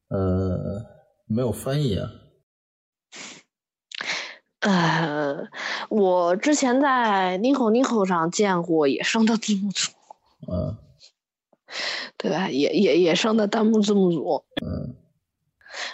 [0.07, 0.85] 呃，
[1.27, 2.09] 没有翻译啊。
[4.61, 5.49] 呃，
[5.89, 9.91] 我之前在 Nico Nico 上见过野生的字幕组，
[10.49, 10.77] 嗯
[12.23, 12.47] 对吧？
[12.49, 14.45] 野野野生的弹幕字幕组。
[14.65, 14.95] 嗯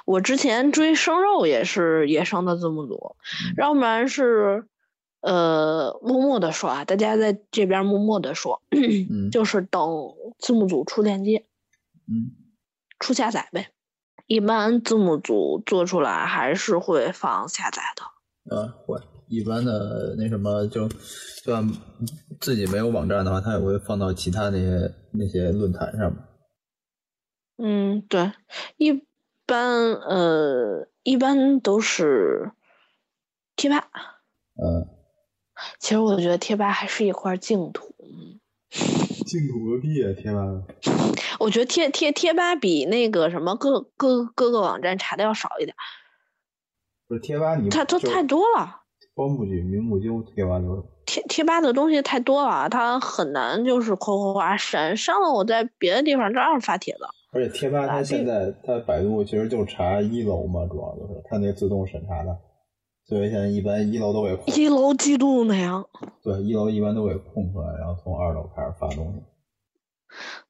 [0.04, 3.16] 我之前追生肉也是野生的字幕组，
[3.58, 4.68] 要不然是
[5.22, 9.90] 呃默默的说啊，大家在这边默默的说，嗯 就是等
[10.38, 11.46] 字幕组出链接。
[12.08, 12.32] 嗯
[13.00, 13.70] 出下载呗。
[14.28, 18.56] 一般字幕组做出来还是会放下载的。
[18.56, 20.96] 啊，会一般的那什么就就
[21.44, 21.72] 算
[22.42, 26.24] 自己没有网站的话，他也会放到其他那些那些论坛上面。
[27.58, 28.32] 嗯，对，
[28.78, 29.06] 一
[29.46, 32.52] 般呃，一般都是
[33.56, 33.88] 贴吧。
[34.56, 34.88] 嗯，
[35.80, 37.94] 其实我觉得贴吧还是一块净土。
[39.26, 40.14] 净土个屁啊！
[40.18, 40.40] 贴吧！
[41.40, 45.76] 我觉得贴贴贴吧比那个什么各各各个网站查的要少一点，
[47.08, 48.82] 不是贴吧你就它它太多了。
[49.14, 50.82] 光不举名不究，贴吧就是。
[51.06, 57.00] 贴贴吧的东西太多了，它很难就是夸夸夸删删了，我在别的地方照样发帖子。
[57.32, 62.38] 而且贴吧它啊现在它百度其实就查一楼嘛，主要就是它那自动审查的，
[63.08, 65.84] 所以现在一般一楼都给，一楼嫉妒那样。
[66.24, 69.22] 对，一楼一般都给空出来，然后从二楼开始发东西。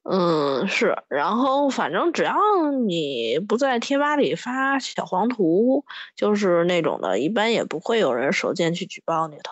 [0.03, 2.35] 嗯，是，然后反正只要
[2.71, 9.43] 你不在贴吧里发小黄图，就是那种的，一般也不会有人手贱去举报你的。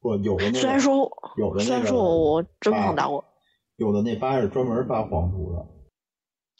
[0.00, 3.24] 我，有的那个虽然说，有的那个虽然说我我真碰到过，
[3.76, 5.52] 有的那吧是专门发黄图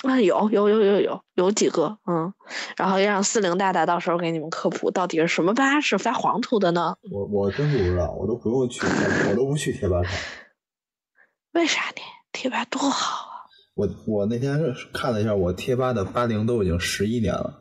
[0.03, 2.35] 的，啊，有有有有有有几个，嗯，
[2.77, 6.97] 然后也让四零大大到时候给你们科普，到底是什么吧是发黄图的呢？
[7.13, 8.85] 我我真不知道，我都不用去，
[9.31, 10.13] 我都不去贴吧上。
[11.55, 12.03] 为啥呢？
[12.33, 13.35] 贴吧多好啊！
[13.75, 14.59] 我我那天
[14.93, 17.55] 看了一下，我贴吧的八零都已经十一年了，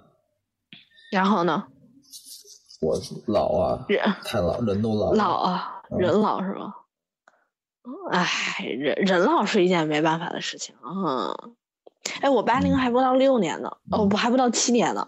[1.12, 1.66] 然后呢，
[2.82, 5.18] 我老啊，人太老，人都老了。
[5.18, 6.74] 老啊，嗯人老是吧？
[8.12, 10.76] 哎，人人老是一件没办法的事情。
[10.84, 11.54] 嗯，
[12.22, 15.08] 哎，我八零还不到六年呢，哦，不还不到七年呢。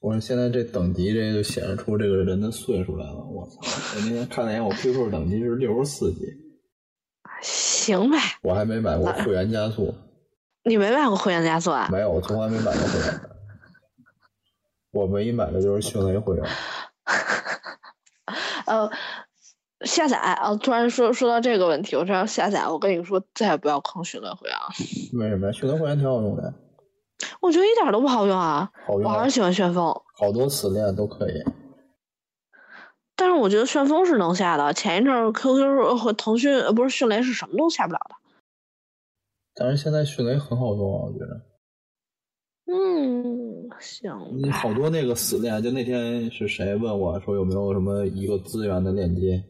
[0.00, 3.16] 我说现在这等级这就显示出这个人的岁数来了。
[3.16, 3.60] 我操！
[3.96, 6.20] 我那天看了一眼，我 QQ 等级是六十四级，
[7.88, 9.94] 行呗，我还没买过会员加速，
[10.64, 11.88] 你没买过会员加速啊？
[11.90, 13.20] 没有，我从来没买过会员。
[14.90, 16.44] 我唯一买的就是迅雷会员。
[18.66, 18.90] 呃，
[19.86, 20.54] 下载啊！
[20.56, 24.68] 突然说说到这个问题，我这要下载，我跟你说，再也不要坑迅雷会员了。
[25.14, 25.52] 为什么呀？
[25.52, 26.52] 迅雷会员挺好用的，
[27.40, 28.70] 我觉得一点都不好用啊！
[28.86, 29.86] 好用啊我还是喜欢旋风，
[30.18, 31.42] 好多死链都可以。
[33.18, 34.72] 但是我觉得旋风是能下的。
[34.72, 38.14] 前一阵儿 QQ 和腾讯呃不是迅雷是什么都下不了的。
[39.56, 41.42] 但是现在迅雷很好用啊，我觉得。
[42.70, 49.42] 嗯，行你好多那个死链，就那天是谁问我说有没有什么一个资源的链接，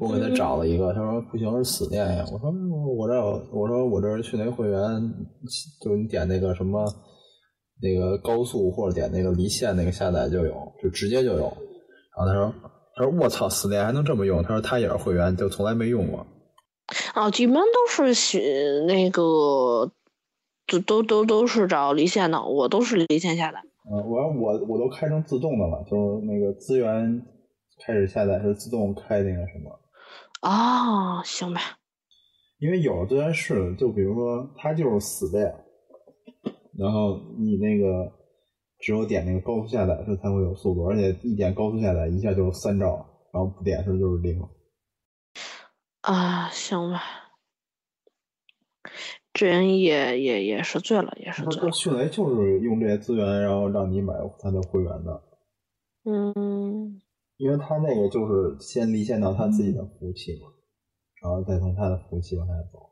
[0.00, 2.24] 我给他找了一个，他说不行是死链呀。
[2.32, 2.50] 我说
[2.96, 4.80] 我这有，我说我这迅雷会员，
[5.82, 6.84] 就是你点那个什么
[7.80, 11.44] 那个高速或者点那个离线那个下载就有，就直接就有。
[12.16, 12.54] 然后他说
[12.96, 16.26] 他说我操死链还能这么用，他说他也是会员，就从来没用过。
[17.14, 18.42] 啊，一般都是选
[18.86, 19.90] 那个，
[20.66, 23.60] 都都都都是找离线的，我都是离线下载。
[23.90, 27.22] 嗯，我我我都开成自动的了，就是那个资源
[27.84, 29.80] 开始下载是自动开那个什么。
[30.42, 31.60] 哦，行吧。
[32.58, 35.38] 因为有的资源是，就比如说它就是死的，
[36.78, 38.10] 然后你那个
[38.84, 44.46] 只有点那个高速下载时才会有速度，而且一点高速下载一下就三兆，然后不点时就是零。
[46.02, 47.00] 啊，行吧。
[49.32, 51.72] 这人也也也是醉了，也是醉了。
[51.72, 55.22] 迅雷就是用这些资源，然后让你买他的会员的，
[56.04, 57.00] 嗯，
[57.38, 60.52] 因为他那个就是先离线到他自己的服务器嘛，
[61.22, 62.90] 然后再从他的服务器往下走。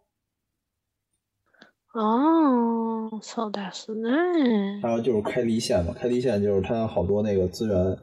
[1.93, 4.81] 哦，そうですね。
[4.81, 7.97] 还有就是开离线嘛，开离线就是它有好多那个资源，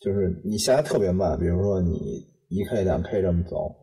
[0.00, 3.74] 就是你下来特别慢，比如说你一 K 两 K 这么走，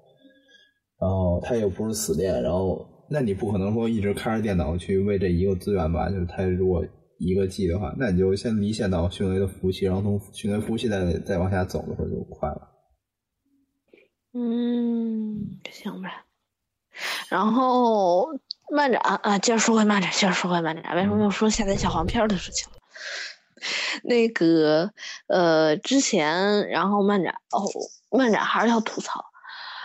[1.00, 6.10] 然后它又不是死链，然后那你不可能说一直开着电脑去为这一个资源吧？
[6.10, 6.86] 就是它如果
[7.20, 12.70] 一个 G 的话，那你就先离线到迅雷的服务器，然后从迅雷服务器再再往下走的时候就快了。
[14.34, 16.26] 嗯，行吧。
[17.30, 18.28] 然后
[18.73, 22.79] 漫展啊，接着说回漫展，接着说回漫展，为什么又说下载小黄片儿的事情了？
[24.03, 24.91] 那个
[25.29, 27.63] 呃，之前然后漫展哦，
[28.11, 29.27] 漫展还是要吐槽，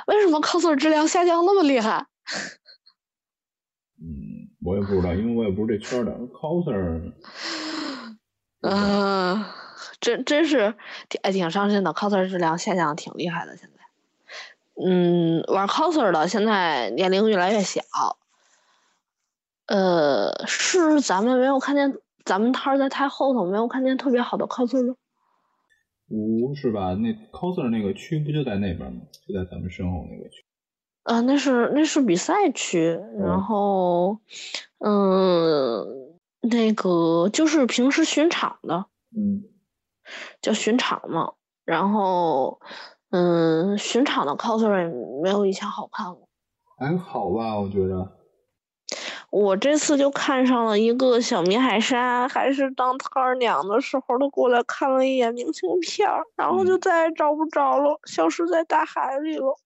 [0.07, 2.07] 为什么 coser 质量下降那么厉害？
[4.01, 6.11] 嗯，我也不知道，因为我也不是这圈的。
[6.33, 7.13] coser
[8.61, 9.45] 嗯、
[9.99, 10.73] 真真是
[11.09, 14.83] 挺哎挺伤心的，coser 质量下降挺厉害的，现在。
[14.83, 17.81] 嗯，玩 coser 的现在年龄越来越小。
[19.67, 24.95] 呃，是咱们没有看见，咱们摊儿在太后头没有看见特别好的 coser 吗？
[26.09, 26.93] 不是吧？
[26.95, 29.01] 那 coser 那个区不就在那边吗？
[29.27, 30.45] 就在咱们身后那个区。
[31.03, 34.19] 呃，那是那是比赛区，然后，
[34.79, 35.85] 嗯，
[36.41, 39.43] 那个就是平时巡场的，嗯，
[40.41, 41.33] 叫巡场嘛。
[41.65, 42.61] 然后，
[43.09, 46.17] 嗯，巡场的 coser 也没有以前好看了。
[46.77, 48.16] 还好吧，我觉着。
[49.29, 59.57] 我这次就看上了一个小米海沙，还是当摊儿娘的时候他，过来看了一眼明信片儿，然后就再也找不着了，消失在大海里了。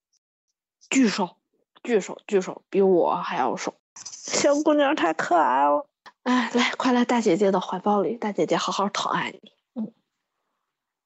[0.90, 1.38] 巨瘦，
[1.84, 3.76] 巨瘦，巨瘦，比我还要瘦。
[3.96, 5.86] 小姑娘太可爱了，
[6.24, 9.52] 哎，来，快来大姐姐的怀抱里，大姐姐好好疼爱你。
[9.76, 9.94] 嗯。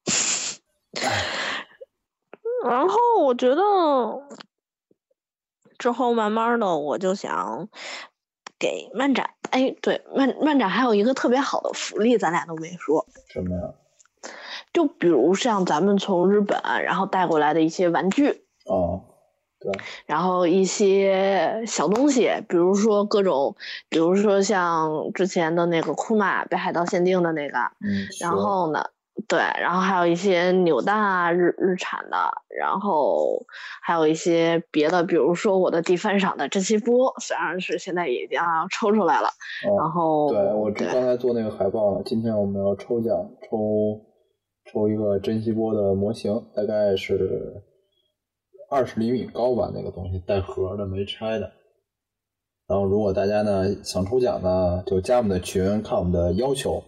[2.64, 3.62] 然后我觉得
[5.78, 7.68] 之后慢慢的，我就想
[8.58, 13.06] 给漫展，哎，对，漫漫展还有一个特别好的福利，咱俩都没说。
[13.28, 13.74] 什么呀？
[14.72, 19.04] 就比如像咱们从日本然后带过来的一些玩具，哦，
[19.58, 19.72] 对，
[20.04, 23.56] 然后一些小东西，比如说各种，
[23.88, 28.06] 比如说像之前的那个库玛北海道限定的那个，嗯。
[28.20, 28.84] 然后呢，
[29.28, 32.16] 对，然后还有一些扭蛋啊，日日产的，
[32.56, 33.44] 然后
[33.82, 39.28] 还有一些别的，比如说我的地翻赏的珍稀波，虽然是现在已经要抽出来了，
[39.68, 43.14] 哦然后对我刚才做那个海报了，今天我们要抽奖，
[43.50, 44.00] 抽
[44.72, 47.62] 抽一个珍稀波的模型，大概是
[48.70, 51.50] 二十厘米高吧，那个东西带盒的，没拆的。
[52.68, 56.82] 然后如果大家呢想抽奖呢，就加我们的群，看我们的要求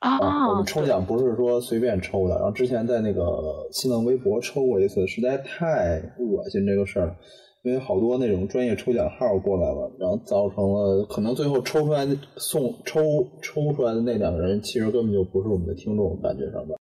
[0.00, 0.18] 啊。
[0.18, 2.34] 啊，我们抽奖不是说随便抽的。
[2.36, 7.16] 然后之前在那个新浪微博抽过一次，实在太恶心这个事儿。
[7.64, 13.00] 因为好多那种专业抽奖号过来了，然后造成了可能最后抽出来的送抽
[13.42, 16.76] 抽出来的那两个人，其实根本就不是我们的听众，感觉上吧。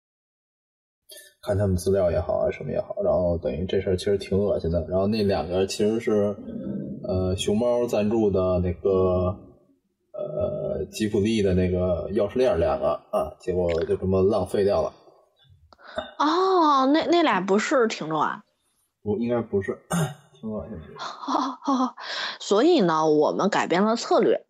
[1.45, 4.86] 看他们资料也好啊，什么也好，然后等于这事儿其实挺恶心的。
[4.89, 6.36] 然后那两个其实是
[7.08, 9.38] 呃熊猫赞助的那个
[10.13, 14.93] 呃吉普力的那个钥匙链两个啊，结果就这么浪费掉了。
[16.19, 18.43] 哦，那那俩不是听众啊。
[19.02, 19.80] 不，应该不是，
[22.39, 24.45] 所以呢，我们改变了策略，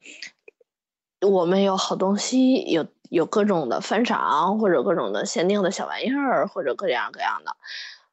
[1.22, 7.56] 我们有好东西，有有各种的翻赏，或者各种的限定的小玩意儿，或者各样各样的，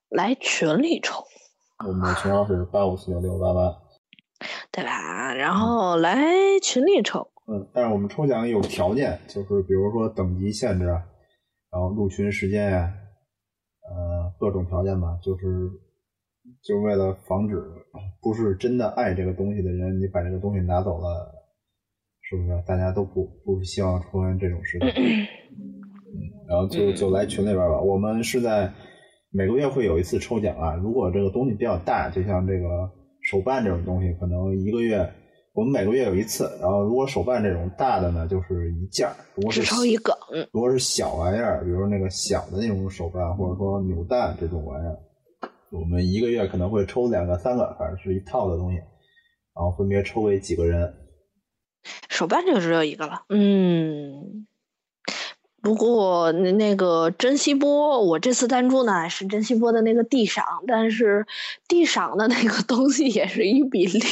[0.08, 1.26] 来群里抽，
[1.86, 3.76] 我们的群号是八五四九六八八。
[4.72, 5.34] 对吧？
[5.34, 11.02] 然后来群里抽，嗯，但是我们抽奖有条件，就是比如说等级限制啊，
[11.72, 12.94] 然后入群时间呀、
[13.82, 15.68] 呃，各种条件吧，就是
[16.62, 17.60] 就是为了防止
[18.22, 21.34] 不是真的爱这个东西的人，你把这个东西拿走了，
[22.22, 22.62] 是不是？
[22.68, 24.88] 大家都不不希望出现这种事情。
[24.88, 27.80] 嗯，然后就就来群里边吧。
[27.80, 28.72] 我们是在
[29.32, 32.88] 每个月会有一次抽奖啊，如果这个东西比较大，就像这个
[33.22, 35.12] 手办这种东西，可能一个月
[35.60, 36.50] 我们每个月有一次。
[36.58, 44.98] 然后如果手办这种大的呢，就是一件儿；如果是只抽一个，嗯，如果是小玩意儿，比如说那个小的那种手办，或者说扭蛋这种玩意儿，
[45.70, 50.94] 我们一个月可能会抽两个、三个，反正是一套的东西，然后分别抽给几个人。
[52.08, 54.46] 手办就只有一个了，嗯。
[55.62, 61.26] 不过那那个珍稀波，我这次赞助呢是珍稀波的那个地赏，但是
[61.68, 64.02] 地赏的那个东西也是一比六，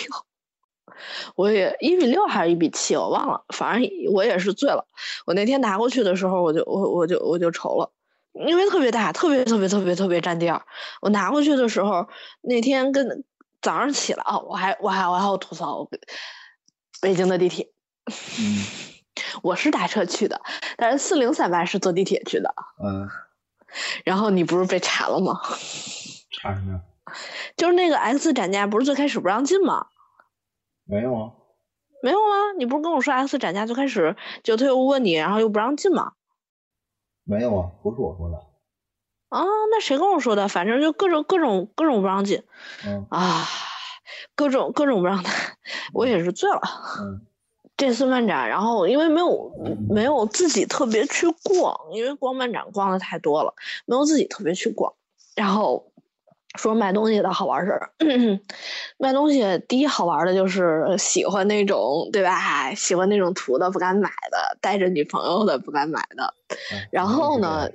[1.34, 4.86] 我也一比六还是一比七，我忘了，反正我也是醉了。
[5.26, 7.90] 我那天拿过去的时候，我就我我就我就愁了，
[8.46, 10.62] 因为特别大，特别特别特别特别占地儿。
[11.00, 12.08] 我拿过去的时候，
[12.42, 13.24] 那天跟
[13.60, 15.88] 早上起来啊，我还我还我还要吐槽
[17.00, 17.70] 北京的地铁。
[18.38, 18.64] 嗯
[19.42, 20.40] 我是打车去的，
[20.76, 22.54] 但是四零三班是坐地铁去的。
[22.82, 23.08] 嗯，
[24.04, 25.40] 然后你不是被查了吗？
[26.30, 26.80] 查什么呀？
[27.56, 29.86] 就是那个 X 展架不是最开始不让进吗？
[30.88, 31.32] 没有啊。
[32.02, 36.12] 没有啊，你不是跟我说 X 展架最开始就他又问你，然后又不让进吗？
[37.24, 38.36] 没有啊，不是我说的。
[39.28, 40.48] 啊，那谁跟我说的？
[40.48, 42.42] 反正就各种各种各种不让进
[42.86, 43.44] 嗯啊，
[44.34, 45.56] 各种各种不让他，
[45.92, 46.60] 我也是醉了。
[47.00, 47.26] 嗯
[47.76, 49.52] 这次漫展，然后因为没有
[49.88, 53.54] 没有自己特别去逛，因为逛漫展逛的太多了，
[53.86, 54.92] 没有自己特别去逛。
[55.36, 55.92] 然后
[56.56, 57.90] 说卖东西的好玩事儿，
[58.98, 62.72] 卖东西第一好玩的就是喜欢那种对吧？
[62.74, 66.34] 喜欢那种图的不敢买的，带着女朋友的不敢买的。
[66.72, 67.68] 嗯然后呢，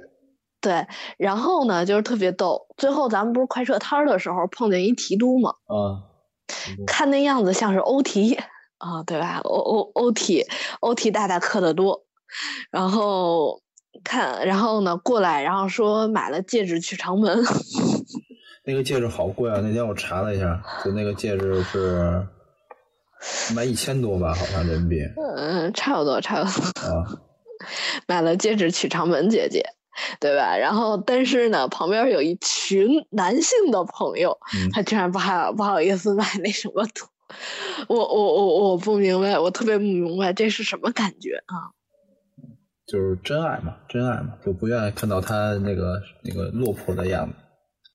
[0.60, 2.68] 对，然后呢就是特别逗。
[2.76, 5.52] 最后咱们不是快撤摊儿的时候碰见一提督嘛？
[5.68, 6.10] 啊，
[6.88, 8.34] 看那样子像是欧提
[8.80, 9.40] 啊，对吧？
[9.44, 10.46] 欧欧欧提
[10.80, 12.04] 欧提大大刻的多，
[12.72, 13.62] 然后
[14.04, 17.44] 看，然后呢过来，然后说买了戒指去长门，
[18.66, 19.60] 那个戒指好贵啊！
[19.62, 22.26] 那天我查了一下，就那个戒指是
[23.56, 25.00] 卖一千多吧，好像人民币
[25.38, 27.04] 嗯，差不多差不多，啊。
[28.08, 29.64] 买了戒指娶长门姐姐，
[30.20, 30.58] 对吧？
[30.58, 37.08] 然后但是呢，旁边有一群男性的朋友，嗯他居然不好不好意思买那什么图，
[37.88, 41.72] 我我我我不明白，我特别不明白这是什么感觉啊？
[42.86, 47.36] 就是真爱嘛，真爱嘛，就不愿意看到他那个那个落魄的样子。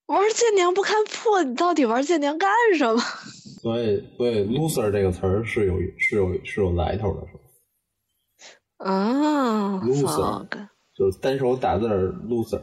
[0.08, 3.02] 玩剑娘不看破，你到底玩剑娘干什么？
[3.62, 8.90] 所以，所以 “loser” 这个词儿是有是有是有来头的，是吧？
[8.90, 12.62] 啊 Loser 就是单手打字儿 “loser”。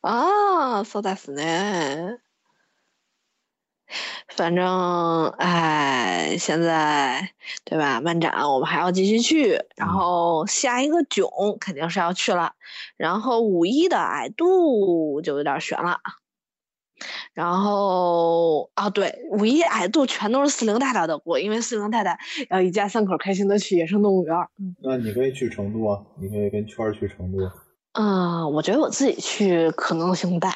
[0.00, 2.18] 啊，そうですね。
[4.28, 7.30] 反正哎，现在
[7.64, 8.00] 对吧？
[8.00, 11.28] 漫展我们还要继续去，然后下一个囧
[11.60, 12.54] 肯定是要去了，
[12.96, 16.00] 然后五一的矮度就有点悬了。
[17.33, 22.17] 然后啊，对，五一矮度全都是四零太太的锅，因为四零太太
[22.49, 24.49] 要一家三口开心的去野生动物园儿。
[24.81, 27.37] 那你可以去成都啊，你可以跟圈儿去成都。
[27.93, 30.49] 嗯，我觉得我自己去可能性大。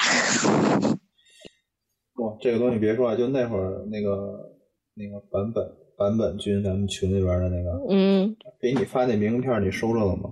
[2.17, 4.57] 哇，这个东西别说了，就那会儿那个
[4.95, 5.63] 那个版本
[5.97, 10.31] 版本君，咱们群里边的那个，嗯，给你发那名片，你收着了吗？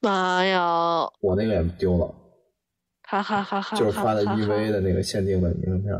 [0.00, 2.12] 妈呀，我那个也丢了，
[3.08, 3.76] 哈哈哈哈！
[3.76, 5.94] 就是发的 EV 的那个限定的名片。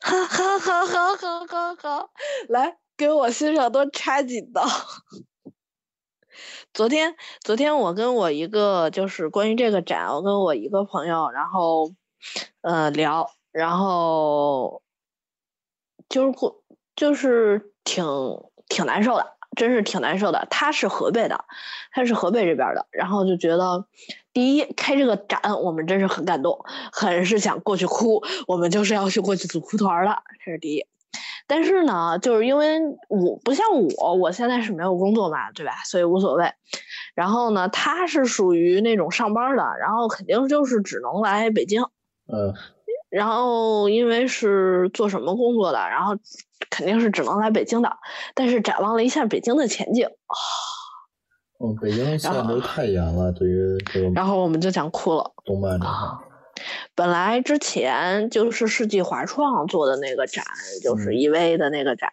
[0.00, 2.10] 哈哈哈哈哈哈哈！
[2.48, 4.64] 来，给我心上多插几刀。
[6.74, 11.92] 昨天，昨天我跟我一个就是关于这个展，我跟我一个朋友，然后
[12.62, 14.82] 呃聊，然后
[16.08, 16.64] 就是过
[16.96, 18.04] 就是挺
[18.68, 20.46] 挺难受的，真是挺难受的。
[20.50, 21.44] 他是河北的，
[21.92, 23.86] 他是河北这边的，然后就觉得，
[24.32, 26.58] 第一开这个展我们真是很感动，
[26.92, 30.86] 很是想过去哭，我们就是要去过去组哭团的，这是第一。
[31.46, 33.66] 但是呢，就是因为我不像
[33.98, 35.72] 我，我现在是没有工作嘛，对吧？
[35.84, 36.50] 所以无所谓。
[37.14, 41.82] 然后呢，他是属于那种上班的，然后肯定就是只能来北京。
[42.32, 42.54] 嗯，
[43.14, 46.16] 然后因为是做什么工作的，然后
[46.68, 47.96] 肯定是只能来北京的。
[48.34, 50.08] 但是展望了一下北京的前景，
[51.60, 55.32] 嗯，北京限制太严了，对于这个然后我们就想哭了。
[55.44, 55.94] 动漫这块。
[56.96, 60.44] 本来之前就是世纪华创做的那个展，
[60.82, 62.10] 就是嗯 EV 的那个展，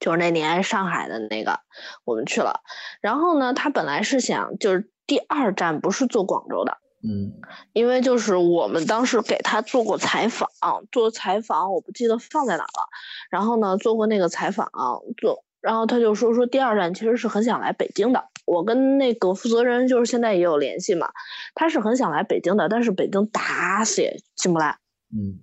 [0.00, 1.60] 就是那年上海的那个，
[2.04, 2.60] 我们去了。
[3.02, 7.32] 然后呢，他本来是想就是第二站不是做广州的，嗯
[7.74, 10.48] 因为就是我们当时给他做过采访，
[10.90, 12.88] 做采访我不记得放在哪了。
[13.30, 14.70] 然后呢，做过那个采访，
[15.18, 18.24] 做，然后他就说说第二站其实是很想来北京的。
[18.46, 21.10] 我跟那个负责人就是现在也有联系嘛，
[21.54, 24.78] 他是很想来北京的，但是北京打死也进不来，
[25.14, 25.40] 嗯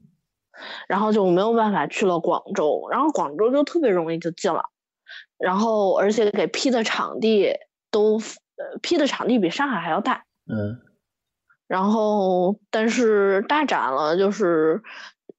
[0.87, 4.65] 然后就没有办法去了广州，然后广州就特别容易就进了，
[5.39, 7.55] 然后而且给批的场地
[7.89, 10.79] 都呃批的场地比上海还要大，嗯
[11.71, 14.81] 然后但是大展了，就是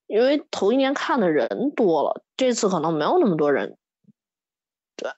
[0.07, 3.77] 因为头一年看的人多了，这次可能没有那么多人。
[4.97, 5.11] 对，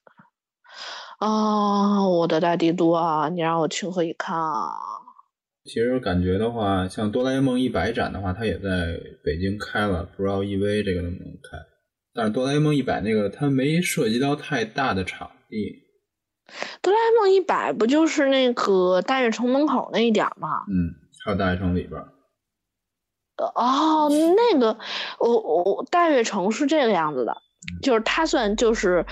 [1.21, 4.73] 啊，我的大帝都啊，你让我情何以堪啊！
[5.63, 11.59] 其实感觉的话，像哆啦 A 梦一百展的话，它也在北京开了，不知道 EV 这个能不能开。
[12.13, 15.85] 但是哆啦 A 梦一百那个它没涉及到太大的场地，
[16.83, 20.65] 哆啦 A 梦一百不就是那个大悦城门口那一点儿吗？
[20.69, 22.13] 嗯，还有大悦城里边儿，
[23.55, 24.79] 哦，那个，
[25.19, 27.37] 我我大悦城是这个样子的，
[27.83, 29.07] 就是它算就是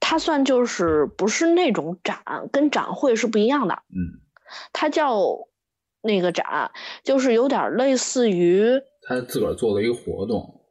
[0.00, 4.16] 它算就是不是那种展，跟展会是不一样的，嗯，
[4.72, 5.20] 它叫
[6.00, 6.70] 那个展，
[7.04, 10.62] 就是有点类似于他自个儿做了一个活动，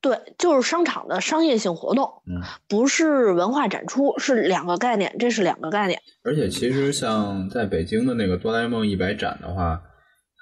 [0.00, 6.02] 对，就是商场的商业性活动，嗯，不是文化展出，是两个概念，这是两个概念。
[6.24, 9.82] 而且其实像在北京的那个哆啦 A 梦一百展的话，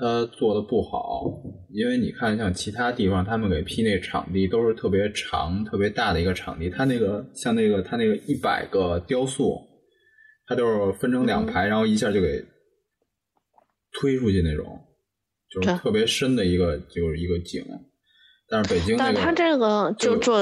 [0.01, 1.24] 它做的不好，
[1.70, 9.61] 因为你看像其他地方他们给批那场地都是特别长、特别大的一个场地，他那个像那个他那个一百个雕塑，
[10.46, 12.44] 他都是分成两排，然后一下就给
[13.92, 14.78] 推出去那种，
[15.51, 17.64] 就是特别深的一个就是一个景。
[18.49, 20.38] 但是北京那个但他这个就就做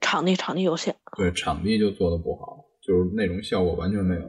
[0.00, 4.22] 场地场地有限，对场地就做的不好，就是那种效果完全没有。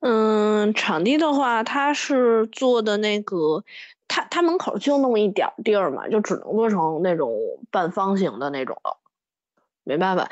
[0.00, 3.64] 嗯，场地的话，它是做的那个，
[4.08, 7.38] 它它门口就那么一点儿地儿嘛，就只能做成那种
[7.70, 8.96] 半方形的那种了，
[9.84, 10.30] 没办法，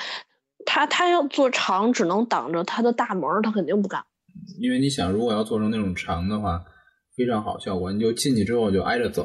[0.65, 4.05] 它它要做长，只能挡着它的大门儿，它肯定不干。
[4.59, 6.65] 因为你想，如果要做成那种长的话，
[7.15, 9.25] 非常好效果，你就进去之后就挨着走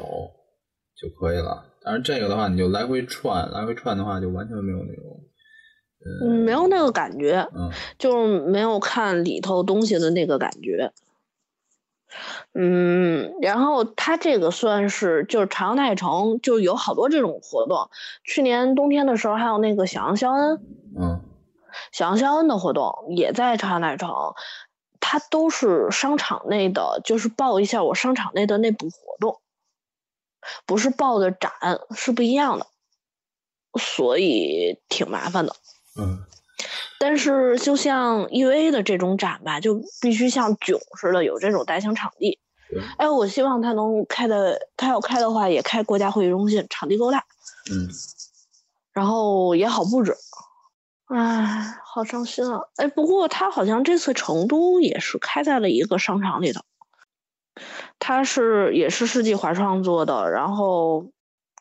[0.94, 1.64] 就可以了。
[1.82, 5.23] 但是这个的话，你就来回串，来回串的话，就完全没有那种，
[6.22, 10.92] 嗯，没有那个感觉，嗯就是没有看里头东西的那个感觉。
[12.52, 17.90] 嗯，然后它这个算是就是长阳大城，就有好多这种活动。
[18.22, 20.60] 去年冬天的时候，还有那个小羊肖恩，
[20.96, 21.20] 嗯
[21.90, 24.10] 小羊肖恩的活动也在长阳大城，
[25.00, 29.40] 它都是商场内的，就是报一下我商场内的内部活动，
[30.66, 31.50] 不是报的展，
[31.96, 32.66] 是不一样的，
[33.80, 35.56] 所以挺麻烦的。
[35.98, 36.24] 嗯
[36.98, 42.38] 但是就像 EVA 的这种展吧，就必须像囧似的有这种大型场地。
[42.96, 47.24] 哎，我希望他能开的，他要开的话也开国家会议中心，场地够大，
[47.70, 47.88] 嗯，
[48.92, 50.16] 然后也好布置。
[51.08, 52.62] 唉，好伤心啊！
[52.76, 56.62] 哎，不过他好像这次成都也是开在了一个商场里头，
[57.98, 61.10] 他是也是世纪华创做的，然后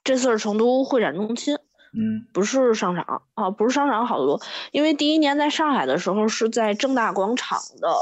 [0.05, 1.57] 这次是成都会展中心。
[1.93, 2.25] 嗯。
[2.33, 4.41] 不是商场啊，不是商场好多，
[4.71, 7.95] 因为第一年在上海的时候是在正大广场的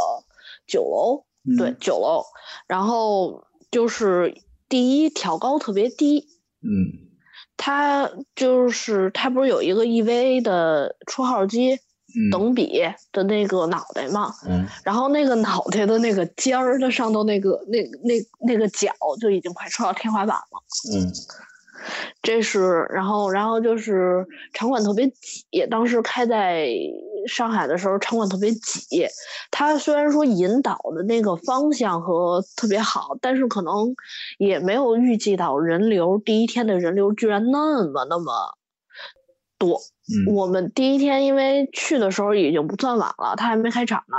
[0.66, 1.58] 九楼，嗯。
[1.58, 2.24] 对九楼，
[2.68, 6.28] 然后就是第一挑高特别低，
[6.62, 7.10] 嗯。
[7.58, 12.32] 它就是它不是有一个 EVA 的出号机嗯。
[12.32, 12.82] 等比
[13.12, 14.68] 的那个脑袋嘛，嗯。
[14.84, 18.16] 然后那个脑袋的那个尖儿的上头那个那那
[18.48, 20.64] 那个角就已经快戳到天花板了。
[20.94, 21.12] 嗯
[22.21, 25.65] 这是，然后，然后就是场馆特别挤。
[25.69, 26.67] 当时开在
[27.27, 29.07] 上海的时候，场馆特别挤。
[29.51, 33.95] 它虽然说引导的那个方向和特别好，但是可能
[34.38, 36.17] 也没有预计到人流。
[36.17, 38.57] 第一天的人流居然那么那么
[39.57, 39.77] 多。
[39.77, 44.17] 嗯我们第一天因为去的时候已经不算晚了，他还没开场呢，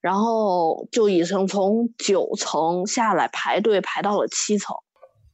[0.00, 4.76] 然后就已经从九层下来排队排到了七层。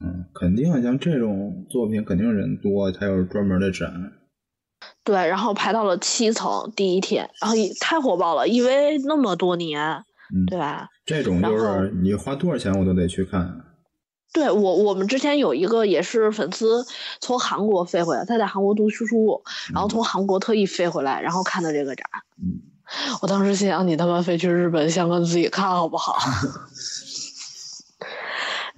[0.01, 4.13] 嗯，肯定啊，像这种作品肯定人多，才有专门的展。
[5.03, 9.81] 对，然后排到了七层，第一天，然后也太火爆了，因为那么多年，
[10.33, 10.87] 嗯，对吧？
[11.05, 13.65] 这种就是你花多少钱我都得去看。
[14.31, 16.85] 对我，我们之前有一个也是粉丝
[17.19, 19.41] 从韩国飞回来，他在韩国读书书，
[19.73, 22.05] 然后从韩国特意飞回来，然后看的这个展。
[22.37, 22.61] 嗯，
[23.21, 26.15] 我当时心想，你他妈飞去日本，香港自己看好不好？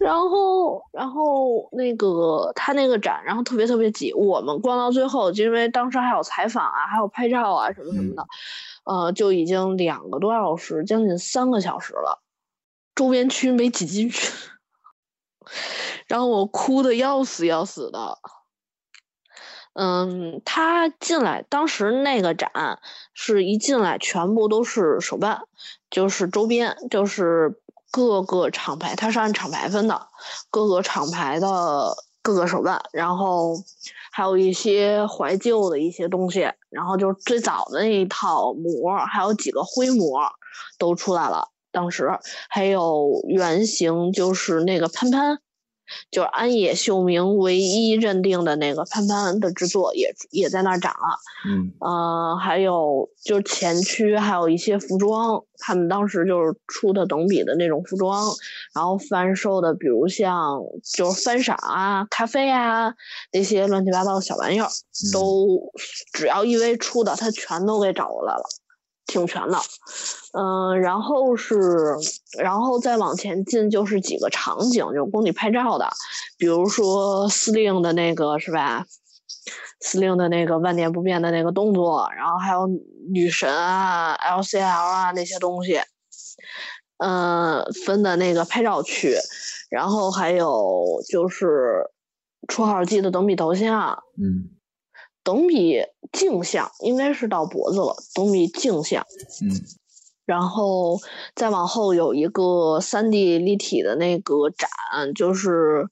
[0.02, 4.12] 然后，然后那个他那个展，然后特别特别挤。
[4.14, 8.26] 我们逛到最后，就因为当时还有采访啊，还有拍照啊什么什么的，
[8.84, 12.24] 呃，就已经两个多小时，将近三个小时了，
[12.96, 14.32] 周边区没挤进去，
[16.08, 18.18] 然后我哭的要死要死的。
[19.74, 22.80] 嗯，他进来，当时那个展
[23.14, 25.44] 是一进来全部都是手办，
[25.90, 27.62] 就是周边，就是
[27.92, 30.08] 各个厂牌，它是按厂牌分的，
[30.50, 33.56] 各个厂牌的各个手办，然后
[34.12, 40.22] 还有一些怀旧的一些东西，然后就最早的那一套模，还有几个灰模
[40.78, 41.50] 都出来了。
[41.74, 42.10] 当时
[42.50, 45.40] 还有原型就是那个潘潘，
[46.12, 51.20] 就是安野秀明唯一认定的那个潘潘的制作也也在那儿展了。
[51.48, 58.26] 嗯呃，还有就是前区还有一些服装，他们当时就是出的等比的那种服装，
[58.74, 62.94] 然后贩售的，比如像就是翻赏啊、咖啡啊
[63.32, 64.70] 那些乱七八糟的小玩意儿，
[65.12, 65.72] 都
[66.14, 68.44] 只要一 V 出的，他全都给找过来了，
[69.12, 69.58] 挺全的。
[70.34, 71.58] 嗯、然后是，
[72.40, 75.90] 然后再往前进就是几个场景，就是供你拍照的，
[76.38, 78.86] 比如说司令的那个是吧？
[79.82, 82.70] 司令的那个万年不变的那个动作，然后还有
[83.12, 85.82] 女神啊、LCL 啊那些东西，
[87.00, 89.18] 嗯、分的那个拍照区，
[89.70, 91.90] 然后还有就是
[92.48, 94.50] 出号机的等比头像，嗯
[95.24, 99.06] 等比镜像应该是到脖子了，等比镜像，
[99.42, 99.62] 嗯
[100.26, 101.00] 然后
[101.36, 104.70] 再往后有一个三 D 立体的那个展，
[105.14, 105.90] 就是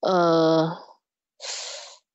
[0.00, 0.76] 呃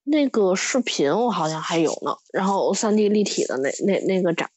[0.03, 2.17] 那个视频我好像还有呢。
[2.33, 4.49] 然后三 D 立体的那那那个展，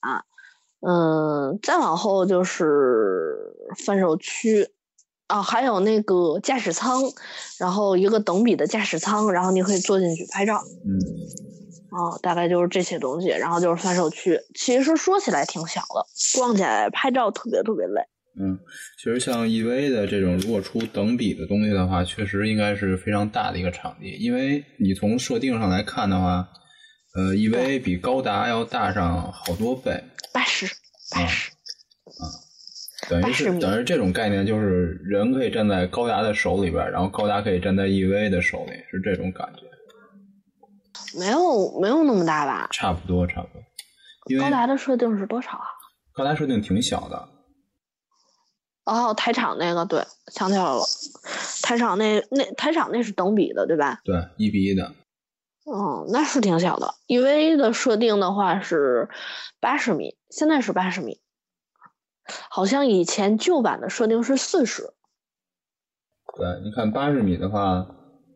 [0.81, 4.71] 嗯，再往后就是贩售区。
[5.29, 7.03] 啊，还有那个驾驶舱，
[7.59, 10.63] 然后一个等比的驾驶舱，然后你可以坐进去拍照。
[10.85, 11.01] 嗯
[11.97, 14.39] 啊，大概就是这些东西，然后就是贩售区。
[14.55, 16.07] 其实说起来挺小的，
[16.39, 18.03] 逛起来拍照特别特别累。
[18.39, 18.59] 嗯，
[18.99, 26.47] 其实像 EV 的这种，如果出等比的东西的话，确实应该是非常大的一个场地，因为你从设定上来看的话，
[27.15, 30.67] 呃，EV 比高达要大上好多倍，八十，
[31.13, 31.51] 八十，
[33.09, 39.63] 等于是等于这种概念，就是人可以站在高达的手里边，然后高达可以站在 EV 的手里，是这种感觉，
[41.19, 42.69] 没有没有那么大吧？
[42.73, 43.63] 差不多差不多。
[44.27, 45.67] 因为高达的设定是多少啊？
[46.13, 47.29] 高达设定挺小的，
[48.85, 50.81] 哦，台场那个对，想起来了，
[51.63, 54.01] 台场那那台场那是等比的对吧？
[54.05, 54.95] 对，一比一的，
[55.65, 56.95] 哦，那是挺小的。
[57.07, 59.09] EV 的设定的话是
[59.61, 61.21] 八十米，现在是八十米，
[62.51, 64.93] 好像以前旧版的设定是四十。
[66.37, 67.87] 对，你看八十米的话，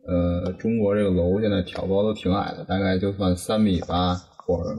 [0.07, 4.69] 呃，中国这个楼现在挑高都挺矮的，大概就算三米八或者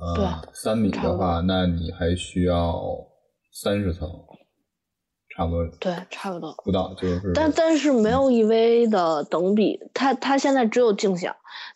[0.00, 2.80] 呃三米的话，那你还需要
[3.52, 4.08] 三十层，
[5.34, 6.54] 差不多对，差不多。
[6.64, 11.34] 不到，就是但但是没有 EV 的等比，它它现在只有镜像，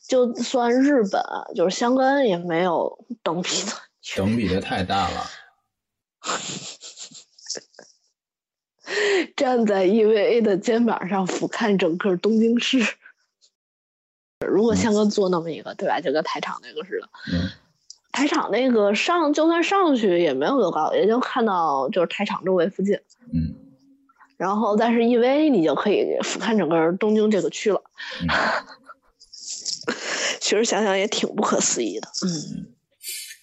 [0.09, 1.23] 就算日本
[1.55, 3.73] 就是香根也没有等比的。
[4.17, 5.25] 等比的太大了。
[9.37, 12.79] 站在 EVA 的肩膀上俯瞰整个东京市。
[14.47, 16.01] 如果像个做那么一个，对吧？
[16.01, 17.51] 就跟台场那个似的，嗯
[18.13, 22.97] 台场那个上就算上去也没有多高，也就看到就是台场周围附近。
[23.33, 23.55] 嗯
[24.37, 27.83] 然后，但是 EVA 你就可以俯瞰整个东京这个区了。
[28.23, 28.29] 嗯
[30.41, 32.09] 其实想想也挺不可思议的。
[32.25, 32.67] 嗯，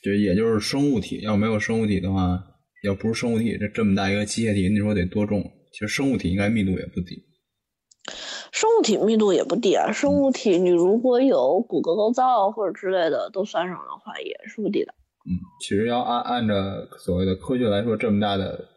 [0.01, 2.43] 就也就是生物体，要没有生物体的话，
[2.83, 5.43] 要不是生物体，这这么大一个机械体，你说得多重？
[5.71, 7.23] 其实生物体应该密度也不低。
[8.51, 9.91] 生物体密度也不低啊。
[9.91, 14.93] 生物体你如果有骨骼构造或者之类的都算上的话，也是不低的。
[15.25, 16.55] 嗯，其实要按按照
[16.97, 18.69] 所谓的科学来说，这么大的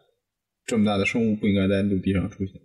[0.65, 2.61] 这么大的生物不应该在陆地上出现。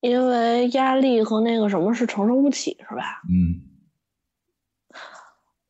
[0.00, 3.22] 因为压力和那个什么是承受不起，是吧？
[3.28, 3.73] 嗯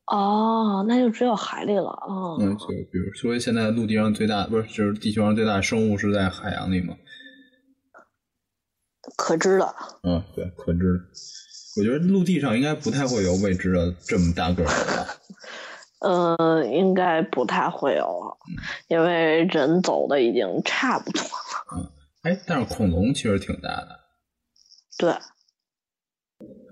[0.07, 1.89] 哦，那就只有海里了。
[2.07, 6.95] 哦，嗯，就比如说现在陆地上最大不是就是地球上最大的生物是在海洋里吗？
[9.17, 9.75] 可知的。
[10.03, 10.99] 嗯，对，可知的。
[11.77, 15.15] 我觉得陆地上应该不太会有未知的这么大个儿的吧？
[16.01, 18.37] 呃，应该不太会有了，
[18.87, 21.29] 因为人走的已经差不多了。
[21.75, 21.91] 嗯
[22.23, 23.99] 哎，但是恐龙其实挺大的，
[24.97, 25.11] 对，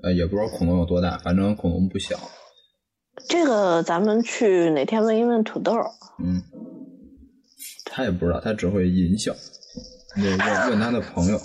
[0.01, 2.17] 呃，也不知道恐龙有多大，反正恐龙不小。
[3.27, 5.89] 这个咱们去哪天问一问土豆儿。
[6.19, 6.41] 嗯，
[7.85, 9.33] 他也不知道，他只会淫笑。
[10.15, 10.37] 你问
[10.69, 11.39] 问他的朋友，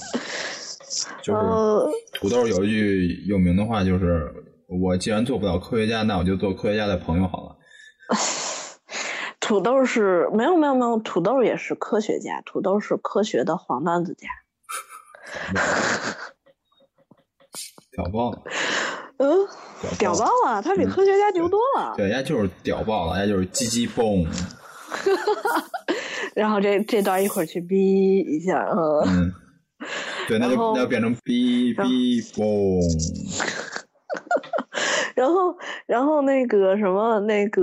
[1.23, 4.31] 就是呃，土豆有一句有名的话，就是
[4.66, 7.57] 我既然做不了科学家，那我就做科学家的朋友好了。
[9.41, 14.29] 土豆是没有没有没有，土豆也是科学家，土豆是科学的黄段子家。
[17.93, 18.43] 屌爆了，
[19.19, 19.47] 嗯，
[19.99, 20.62] 屌屌爆了！
[20.62, 21.95] 他比科学家牛多了。
[21.97, 24.25] 对，人家就是屌爆了，人家就是鸡鸡蹦。
[26.35, 29.33] 然后这这段一会儿去逼一下，嗯，嗯，
[30.29, 32.81] 对，那就那就变成哔哔嘣。
[35.14, 35.57] 然后
[35.87, 37.62] 然后那个什么那个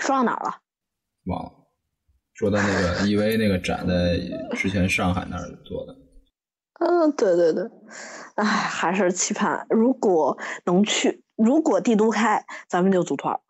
[0.00, 0.56] 说到哪儿了？
[1.26, 1.52] 忘了
[2.34, 4.18] 说到那个 EV 那个展在
[4.56, 5.94] 之前上海那儿做的，
[6.78, 7.64] 嗯，对对对，
[8.36, 13.40] 哎，还是期盼如果能去，如果帝都开，咱们就组团儿，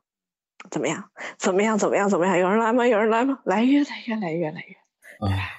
[0.71, 1.11] 怎么样？
[1.39, 1.79] 怎么样？
[1.79, 2.09] 怎么样？
[2.09, 2.39] 怎么样？
[2.39, 2.87] 有人来吗？
[2.87, 3.39] 有人来吗？
[3.45, 5.27] 来约来越来越来越。
[5.27, 5.51] 唉，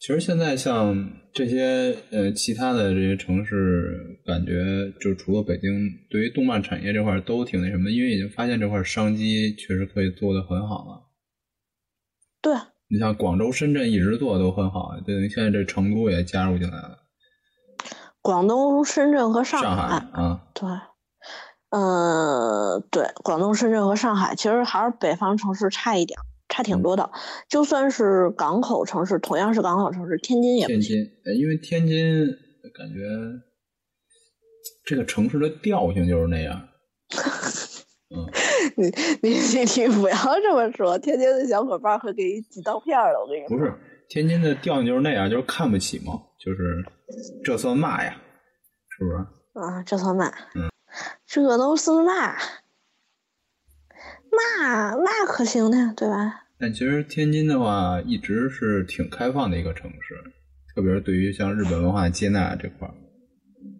[0.00, 11.10] 其实现在像这些呃其他的这些城市，感觉就除了北京，对于动漫产业这块都挺那什么，因为已经发现这块商机确实可以做的很好了。
[12.42, 12.54] 对，
[12.88, 17.03] 你像广州、深圳一直做的都很好，等于现在这成都也加入进来了，
[18.24, 20.66] 广东、深圳和上上海海，啊，对，
[21.68, 26.18] 呃，对，广东、深圳和上海，其实还是北方城市差一点，
[26.48, 27.10] 差挺多的。
[27.50, 30.80] 就算是港口城市，同样是港口城市，天津也不行。
[30.80, 32.26] 天津，呃因为天津
[32.74, 33.04] 感觉
[34.86, 36.68] 这个城市的调性就是那样。
[38.16, 38.24] 嗯，
[38.76, 38.86] 你
[39.20, 43.58] 你你你不要这么说，天津的小伙伴会给你寄刀片儿的，我跟你说。
[43.58, 43.74] 不是，
[44.14, 46.84] 天津的调性就是那样，就是看不起嘛，就是
[47.42, 48.16] 这算嘛呀？
[48.96, 49.16] 是不是？
[49.58, 50.32] 啊，这算嘛？
[50.54, 50.70] 嗯，
[51.26, 52.36] 这都是嘛？
[54.30, 56.44] 那那可行呢，对吧？
[56.60, 60.14] 但其实天津的话，一直是挺开放的一个城市，
[60.76, 62.94] 特别是对于像日本文化接纳这块儿。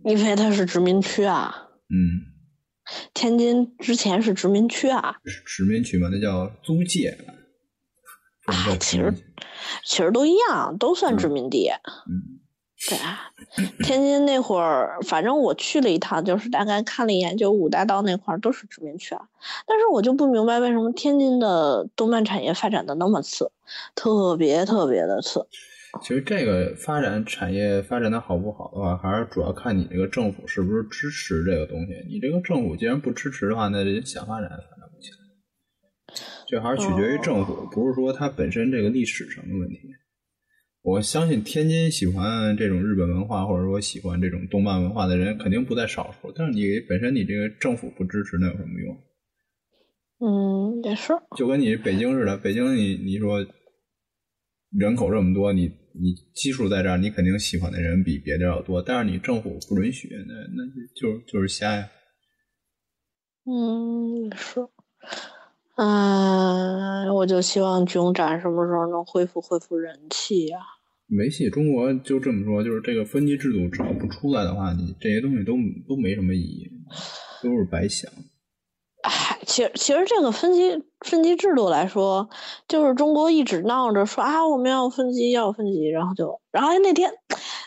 [0.03, 2.27] 因为它是殖民区啊，嗯，
[3.15, 7.17] 天津之前是殖民区啊，是殖民区嘛，那叫租界。
[8.45, 9.15] 不能叫其实
[9.85, 11.71] 其实都一样，都算殖民地。
[12.07, 12.41] 嗯，
[12.89, 13.31] 对啊，
[13.83, 19.23] 天津那会儿，反正我去了一趟，就是大概看了一眼，就五大道那块儿都是殖民区啊。
[19.67, 23.51] 但是我就不明白为什么天津的动漫产业发展的那么次，
[23.95, 25.47] 特别特别的次。
[26.03, 32.05] 其实这个发展产业发展的好不好的话，还是主要看你这个政府是不是支持这个东西。
[32.09, 34.51] 你这个政府既然不支持的话，那这想发展。
[36.47, 39.81] 这还是取决于政府，不是说它本身这个历史上的问题。
[40.83, 46.31] 我相信天津喜欢这种日本文化，或者说喜欢这种动漫文化的人，肯定不在少数。
[46.37, 48.95] 但是你本身你这个政府不支持，那有什么用？
[50.21, 51.15] 嗯，也是。
[51.39, 53.47] 就跟你北京似的，北京你你说
[54.79, 61.89] 人口这么多，你你基数在这儿，你肯定喜欢的人比别的要多，但是你政府不允许，那那就就是瞎呀。
[63.47, 64.61] 嗯，也是。
[65.77, 70.59] 嗯、我就希望囧展什么时候能恢复恢复人气呀、
[71.07, 75.53] 没戏，中国就这么说，就是这个分级制度只要不出来的话，你这些东西都
[75.89, 76.71] 都没什么意义，
[77.43, 78.11] 都是白想。
[79.03, 82.31] 哎，其实其实这个分级分级制度来说，
[82.69, 87.11] 就是中国一直闹着说啊，我们要分级，要分级，然后就，然后哎那天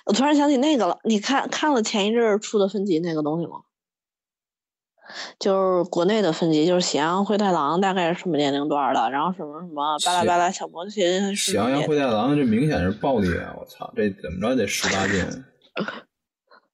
[0.06, 3.58] 我突然想起那个了，你看看了前一阵出的分级那个东西吗？
[5.40, 5.54] 就
[5.84, 13.56] 是国内的分级，就是喜羊羊灰太狼大概是什么年龄段的，然后什么什么巴拉巴拉小魔琴喜羊羊灰太狼这明显是暴力啊！
[13.60, 15.26] 我操，这怎么着也得十八禁。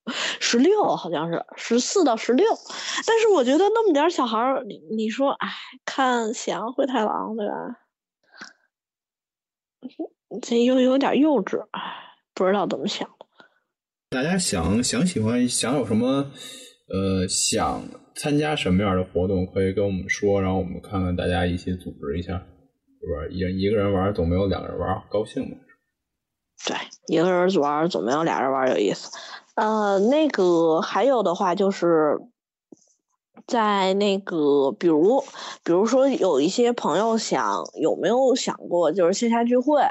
[0.42, 2.46] 十六好像是十四到十六，
[3.08, 5.48] 但是我觉得那么点小孩儿，你你说，哎，
[5.86, 7.80] 看喜羊灰太狼对吧？
[10.42, 11.80] 这又有点幼稚，哎，
[12.34, 13.26] 不知道怎么想的。
[14.10, 16.30] 大家想想喜欢想有什么
[16.90, 17.84] 呃想
[18.16, 23.30] 参加什么样的活动，可以跟我们说，然后我们看看大家一起组织一下，是不是？
[23.32, 25.58] 一一个人玩总没有两个人玩高兴嘛。
[26.66, 29.12] 对，一个人玩总没有俩人玩有意思。
[29.56, 32.20] 呃，那个还有的话就是，
[33.46, 35.22] 在那个比如
[35.64, 39.82] 比如说有一些朋友想有没有想过就是线下聚会，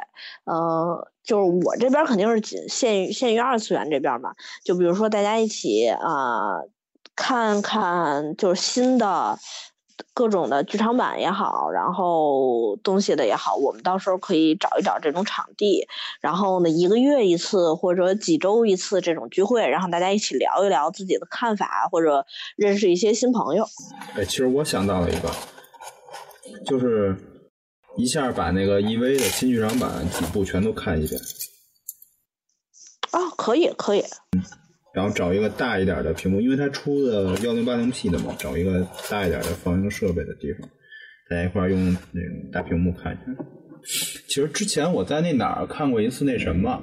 [0.44, 4.32] 呃，就是我这边肯定是仅限于限于二次元这边儿嘛，
[4.64, 6.60] 就比如说大家一起啊、
[7.14, 9.38] 看看就是新的
[10.14, 15.86] 各种的剧场版也好，然后东西的也好，我们到时候可以找一找这种场地，
[16.20, 23.66] 然后呢，一个月一次或者几周一次这种聚会，然后大家一起聊一聊自己的看法，或者认识一些新朋友。
[24.14, 25.30] 哎，其实我想到了一个，
[26.66, 27.16] 就是
[27.96, 31.20] 一下把那个 EV 的新剧场版几部全都看一遍，
[33.12, 34.04] 啊，可以，可以，
[34.94, 40.68] 然后找一个大一点的屏幕，因为它出的幺零八零 P 的嘛，找一个大一点的放映设备的地方，
[41.30, 43.44] 大家一块儿用那种大屏幕看一下。
[44.28, 46.82] 其实之前我在那哪儿看过一次那什么，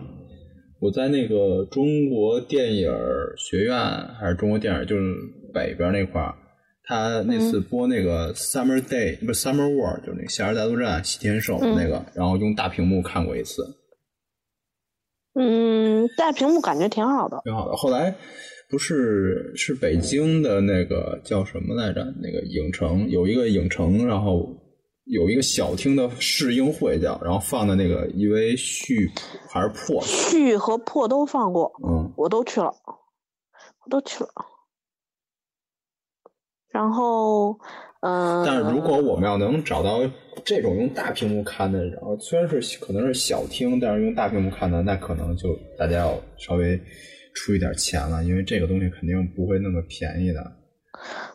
[0.82, 2.92] 我在那个中国电影
[3.38, 3.78] 学院
[4.20, 5.14] 还是中国电影就是
[5.54, 6.36] 北边那块儿，
[6.84, 13.64] 他那次播那个 Summer Day、不是 Summer War，就是那个夏日大作战西天守那个，然后用大屏幕看过一次，
[15.42, 17.40] 嗯，大屏幕感觉挺好的。
[17.46, 17.76] 挺好的。
[17.78, 18.14] 后来
[18.70, 22.04] 不是是北京的那个叫什么来着？
[22.22, 24.54] 那个影城有一个影城，然后
[25.06, 29.10] 有一个小厅的试映会叫，然后放的那个 EVA 续
[29.50, 32.74] 还是破，续和破都放过，嗯我都去了，
[33.86, 34.30] 我都去了。
[36.70, 37.58] 然后，
[38.02, 40.00] 嗯、但是如果我们要能找到
[40.46, 46.80] 这种用大屏幕看的，然后虽然是可能是小厅，但是用大屏幕看的，那可能就大家要稍微
[47.34, 50.54] 出一点钱了，因为这个东西肯定不会那么便宜的。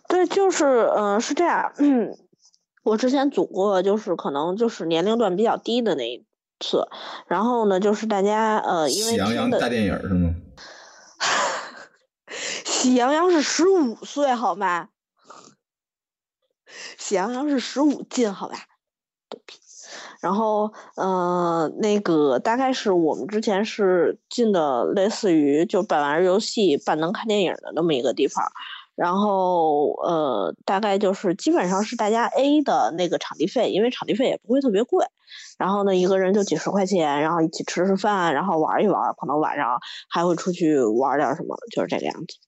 [0.08, 0.64] 对，就是
[0.96, 2.16] 嗯、呃是这样，嗯，
[2.82, 6.24] 我之前组过，就是可能就是年龄段比较低的那一
[6.60, 6.88] 次，
[7.28, 10.34] 然后呢，就是大家呃，因为喜羊羊大电影是吗？
[12.64, 14.88] 喜羊羊是十五岁好吗？
[17.04, 18.56] 喜羊羊是十五进好吧？
[19.28, 19.54] 逗逼。
[20.22, 28.42] 然后，呃，那个大概是我们之前是进的，类似于就半玩游戏、半能看电影的那么一个地方。
[28.96, 35.04] 然后，呃，大概就是基本上是大家 A 的那个场地费，因为场地费也不会特别贵。
[35.58, 39.78] 然后呢，一个人就几十块钱，然后一起吃吃饭，然后玩一玩，可能晚上
[40.08, 42.38] 还会出去玩点什么，就是这个样子。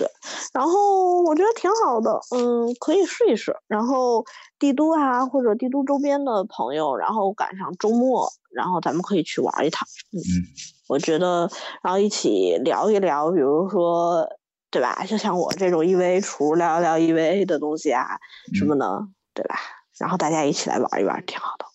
[0.00, 0.08] 对，
[0.54, 3.54] 然后我觉得挺好的，嗯，可以试一试。
[3.66, 4.24] 然后
[4.58, 9.86] 帝都啊，或者帝都周边的朋友，然后赶上周末，然后咱们可以去玩一趟。
[10.10, 10.24] 嗯，嗯，
[10.88, 11.50] 我觉得，
[11.82, 14.26] 然后一起聊一聊，比如说，
[14.70, 15.04] 对吧？
[15.04, 18.06] 就像我这种 EVA 厨聊一聊 EVA 的东西啊
[18.54, 19.56] 什么的，对吧？
[19.98, 21.66] 然后大家一起来玩一玩，挺好的。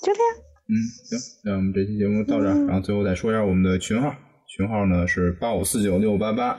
[0.00, 0.36] 就这样。
[0.68, 0.72] 嗯，
[1.08, 4.14] 行，那我们这期节目到这儿，嗯然后最后再说一下我们的群号，
[4.56, 6.56] 群号呢是八五四九六八八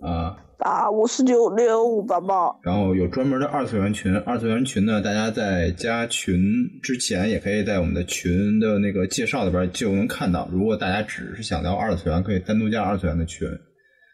[0.00, 6.40] 啊，八五四九六五八八，然后有专门的二次元群，二次元群呢，大家在加群
[6.82, 10.48] 之前，也可以在我们的群的那个介绍里边就能看到。
[10.50, 13.46] 如果大家只是想聊二次元，可以单独加二次元的群。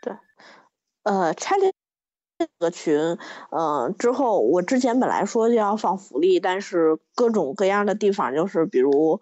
[0.02, 0.12] 对
[1.04, 1.54] 呃，拆
[2.40, 2.98] 这个群，
[3.52, 9.20] 呃，之后我之前本来说就要放福利，但是各种各样的地方，就是比如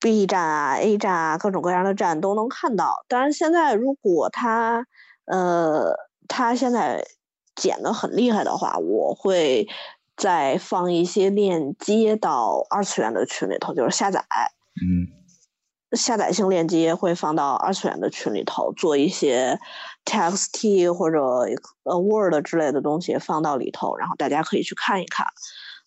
[0.00, 3.04] B 站啊、A 站啊，各种各样的站都能看到。
[3.08, 4.86] 但是现在如果他，
[5.24, 5.94] 呃，
[6.28, 7.04] 他现在
[7.54, 9.66] 减的很厉害的话，我会
[10.16, 14.24] 再放一些链接到二次元的群里头，就是下载。
[14.82, 15.14] 嗯
[15.92, 19.58] 下载性链接会放到二次元的群里头，做一些
[20.04, 21.20] TXT 或者
[21.84, 25.26] 呃 Word 之类的东西放到里头，然后大家可以去看一看。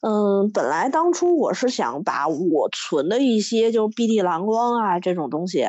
[0.01, 5.67] 嗯，本来当初我是想把我存的一些就 BD 蓝光啊这种东西，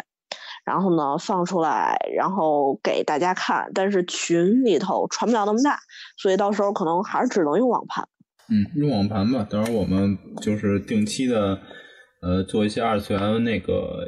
[0.64, 5.81] 然后呢放出来，然后给大家看，但是群里头传不了那么大，
[6.16, 8.07] 所以到时候可能还是只能用网盘。
[8.49, 9.45] 嗯，用网盘吧。
[9.51, 11.59] 等会儿我们就是定期的，
[12.22, 14.05] 呃，做一些二次元那个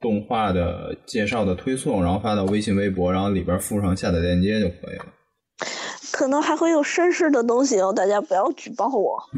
[0.00, 5.06] 动画的介绍的推送，然后发到微信、微博，然后里边附上下载链接就可以了。
[6.12, 9.18] 可能还会有绅士的东西哦，大家不要举报我。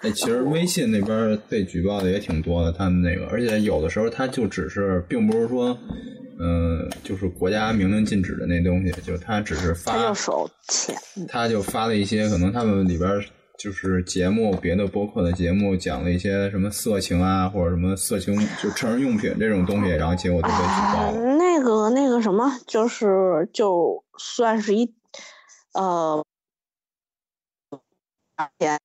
[0.00, 5.76] 哎，其实微信那边被举报的也挺多的，他们那个，而且有的时候他就只是，并不是说，
[6.38, 10.94] 嗯、就是国家明令禁止的那东西，就是他只是他发就，手欠。
[11.16, 13.10] 嗯他就发了一些可能他们里边
[13.58, 21.37] 就是节目，别的播客的节目讲了一些什么色情啊，或者什么色情就成人用品这种东西，然后结果就被举报啊，了。
[21.58, 24.94] 那个那个什么，就是就算是一，
[25.72, 26.24] 呃，
[28.60, 28.78] 前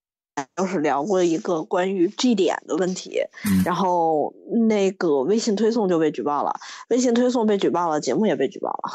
[0.55, 4.33] 就是聊过一个关于 G 点的问题，嗯然后
[4.67, 6.55] 那个微信推送就被举报了，
[6.89, 8.89] 微信推送被举报了，节目也被举报了。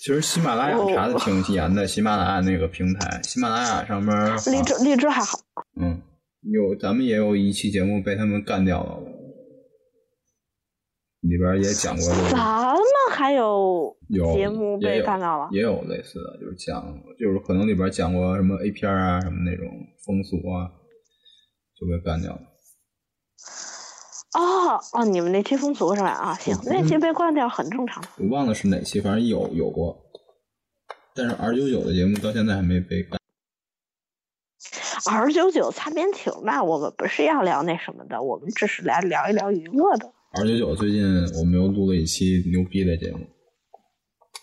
[0.00, 5.38] 其实喜马拉雅查的挺严的，喜马拉雅那个平台，喜马拉雅上面荔枝荔枝还好，
[5.78, 6.00] 嗯，
[6.40, 8.98] 有咱们也有一期节目被他们干掉了，
[11.20, 15.48] 里边也讲过这个，咱们还有有节目被干掉了。
[15.52, 16.82] 也有类似的，就是讲，
[17.18, 19.66] 就是可能里边讲过什么 A 片啊，什么那种
[20.04, 20.72] 风俗啊，
[21.78, 22.40] 就被干掉了。
[24.32, 26.08] 哦哦，你们那期风俗是吧？
[26.08, 28.02] 啊，行，那期被关掉很正常。
[28.16, 30.00] 我忘了是哪期，反正有有过，
[31.14, 33.18] 但是 R 九九的节目到现在还没被干。
[35.10, 40.12] R 九九擦边球那，我们不是要聊那什么的，我们只是来聊一聊娱乐的。
[40.32, 41.04] R 九九最近
[41.34, 43.26] 我们又录了一期牛逼的节目，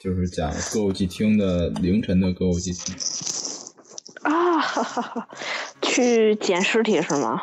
[0.02, 2.94] 就是讲歌舞伎町的凌晨的歌舞伎町。
[4.24, 5.30] 啊，哈哈哈，
[5.82, 7.42] 去捡尸体是吗？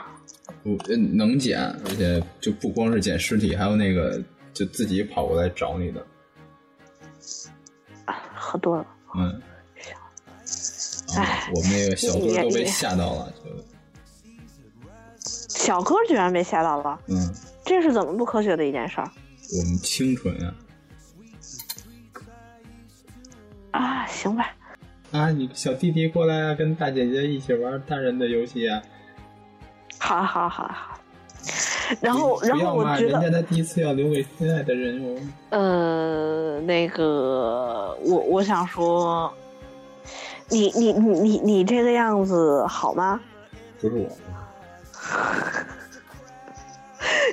[0.63, 4.23] 不呃能捡，而且就不光是捡尸体，还有那个
[4.53, 6.07] 就自己跑过来找你的，
[8.05, 8.87] 啊，喝多了。
[9.17, 9.41] 嗯。
[11.17, 13.51] 哎我们那个小哥都被吓到了，就
[15.49, 17.35] 小哥居然被吓到了，嗯，
[17.65, 19.11] 这是怎么不科学的一件事儿
[19.59, 20.55] 我们清纯啊。
[23.73, 24.07] 啊？
[24.07, 24.55] 行吧，
[25.13, 28.81] 啊，你小弟弟过来啊，跟大姐姐一起玩大人的游戏啊。
[29.99, 31.01] 好好好好。
[32.01, 35.21] 然后，然后，我觉得，人家的第一次要留给心爱的人哦。
[35.51, 39.33] 呃，那个，我我想说，
[40.49, 43.21] 你你你你你这个样子好吗？
[43.81, 44.09] 不是我，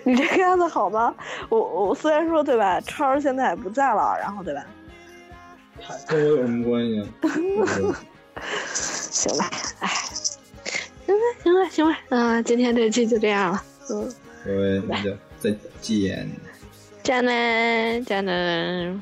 [0.06, 1.14] 你这个样子好吗？
[1.50, 4.66] 我我虽然说对吧，超儿现在也不在了，然后对吧？
[5.82, 7.08] 他跟我有什么关系啊？
[8.74, 9.50] 行吧，
[9.80, 9.90] 哎，
[11.06, 14.14] 行吧，行吧，行吧，啊、今天这期就这样了，嗯，
[14.46, 16.30] 各位，那就再见。
[17.04, 19.02] 再见，再见。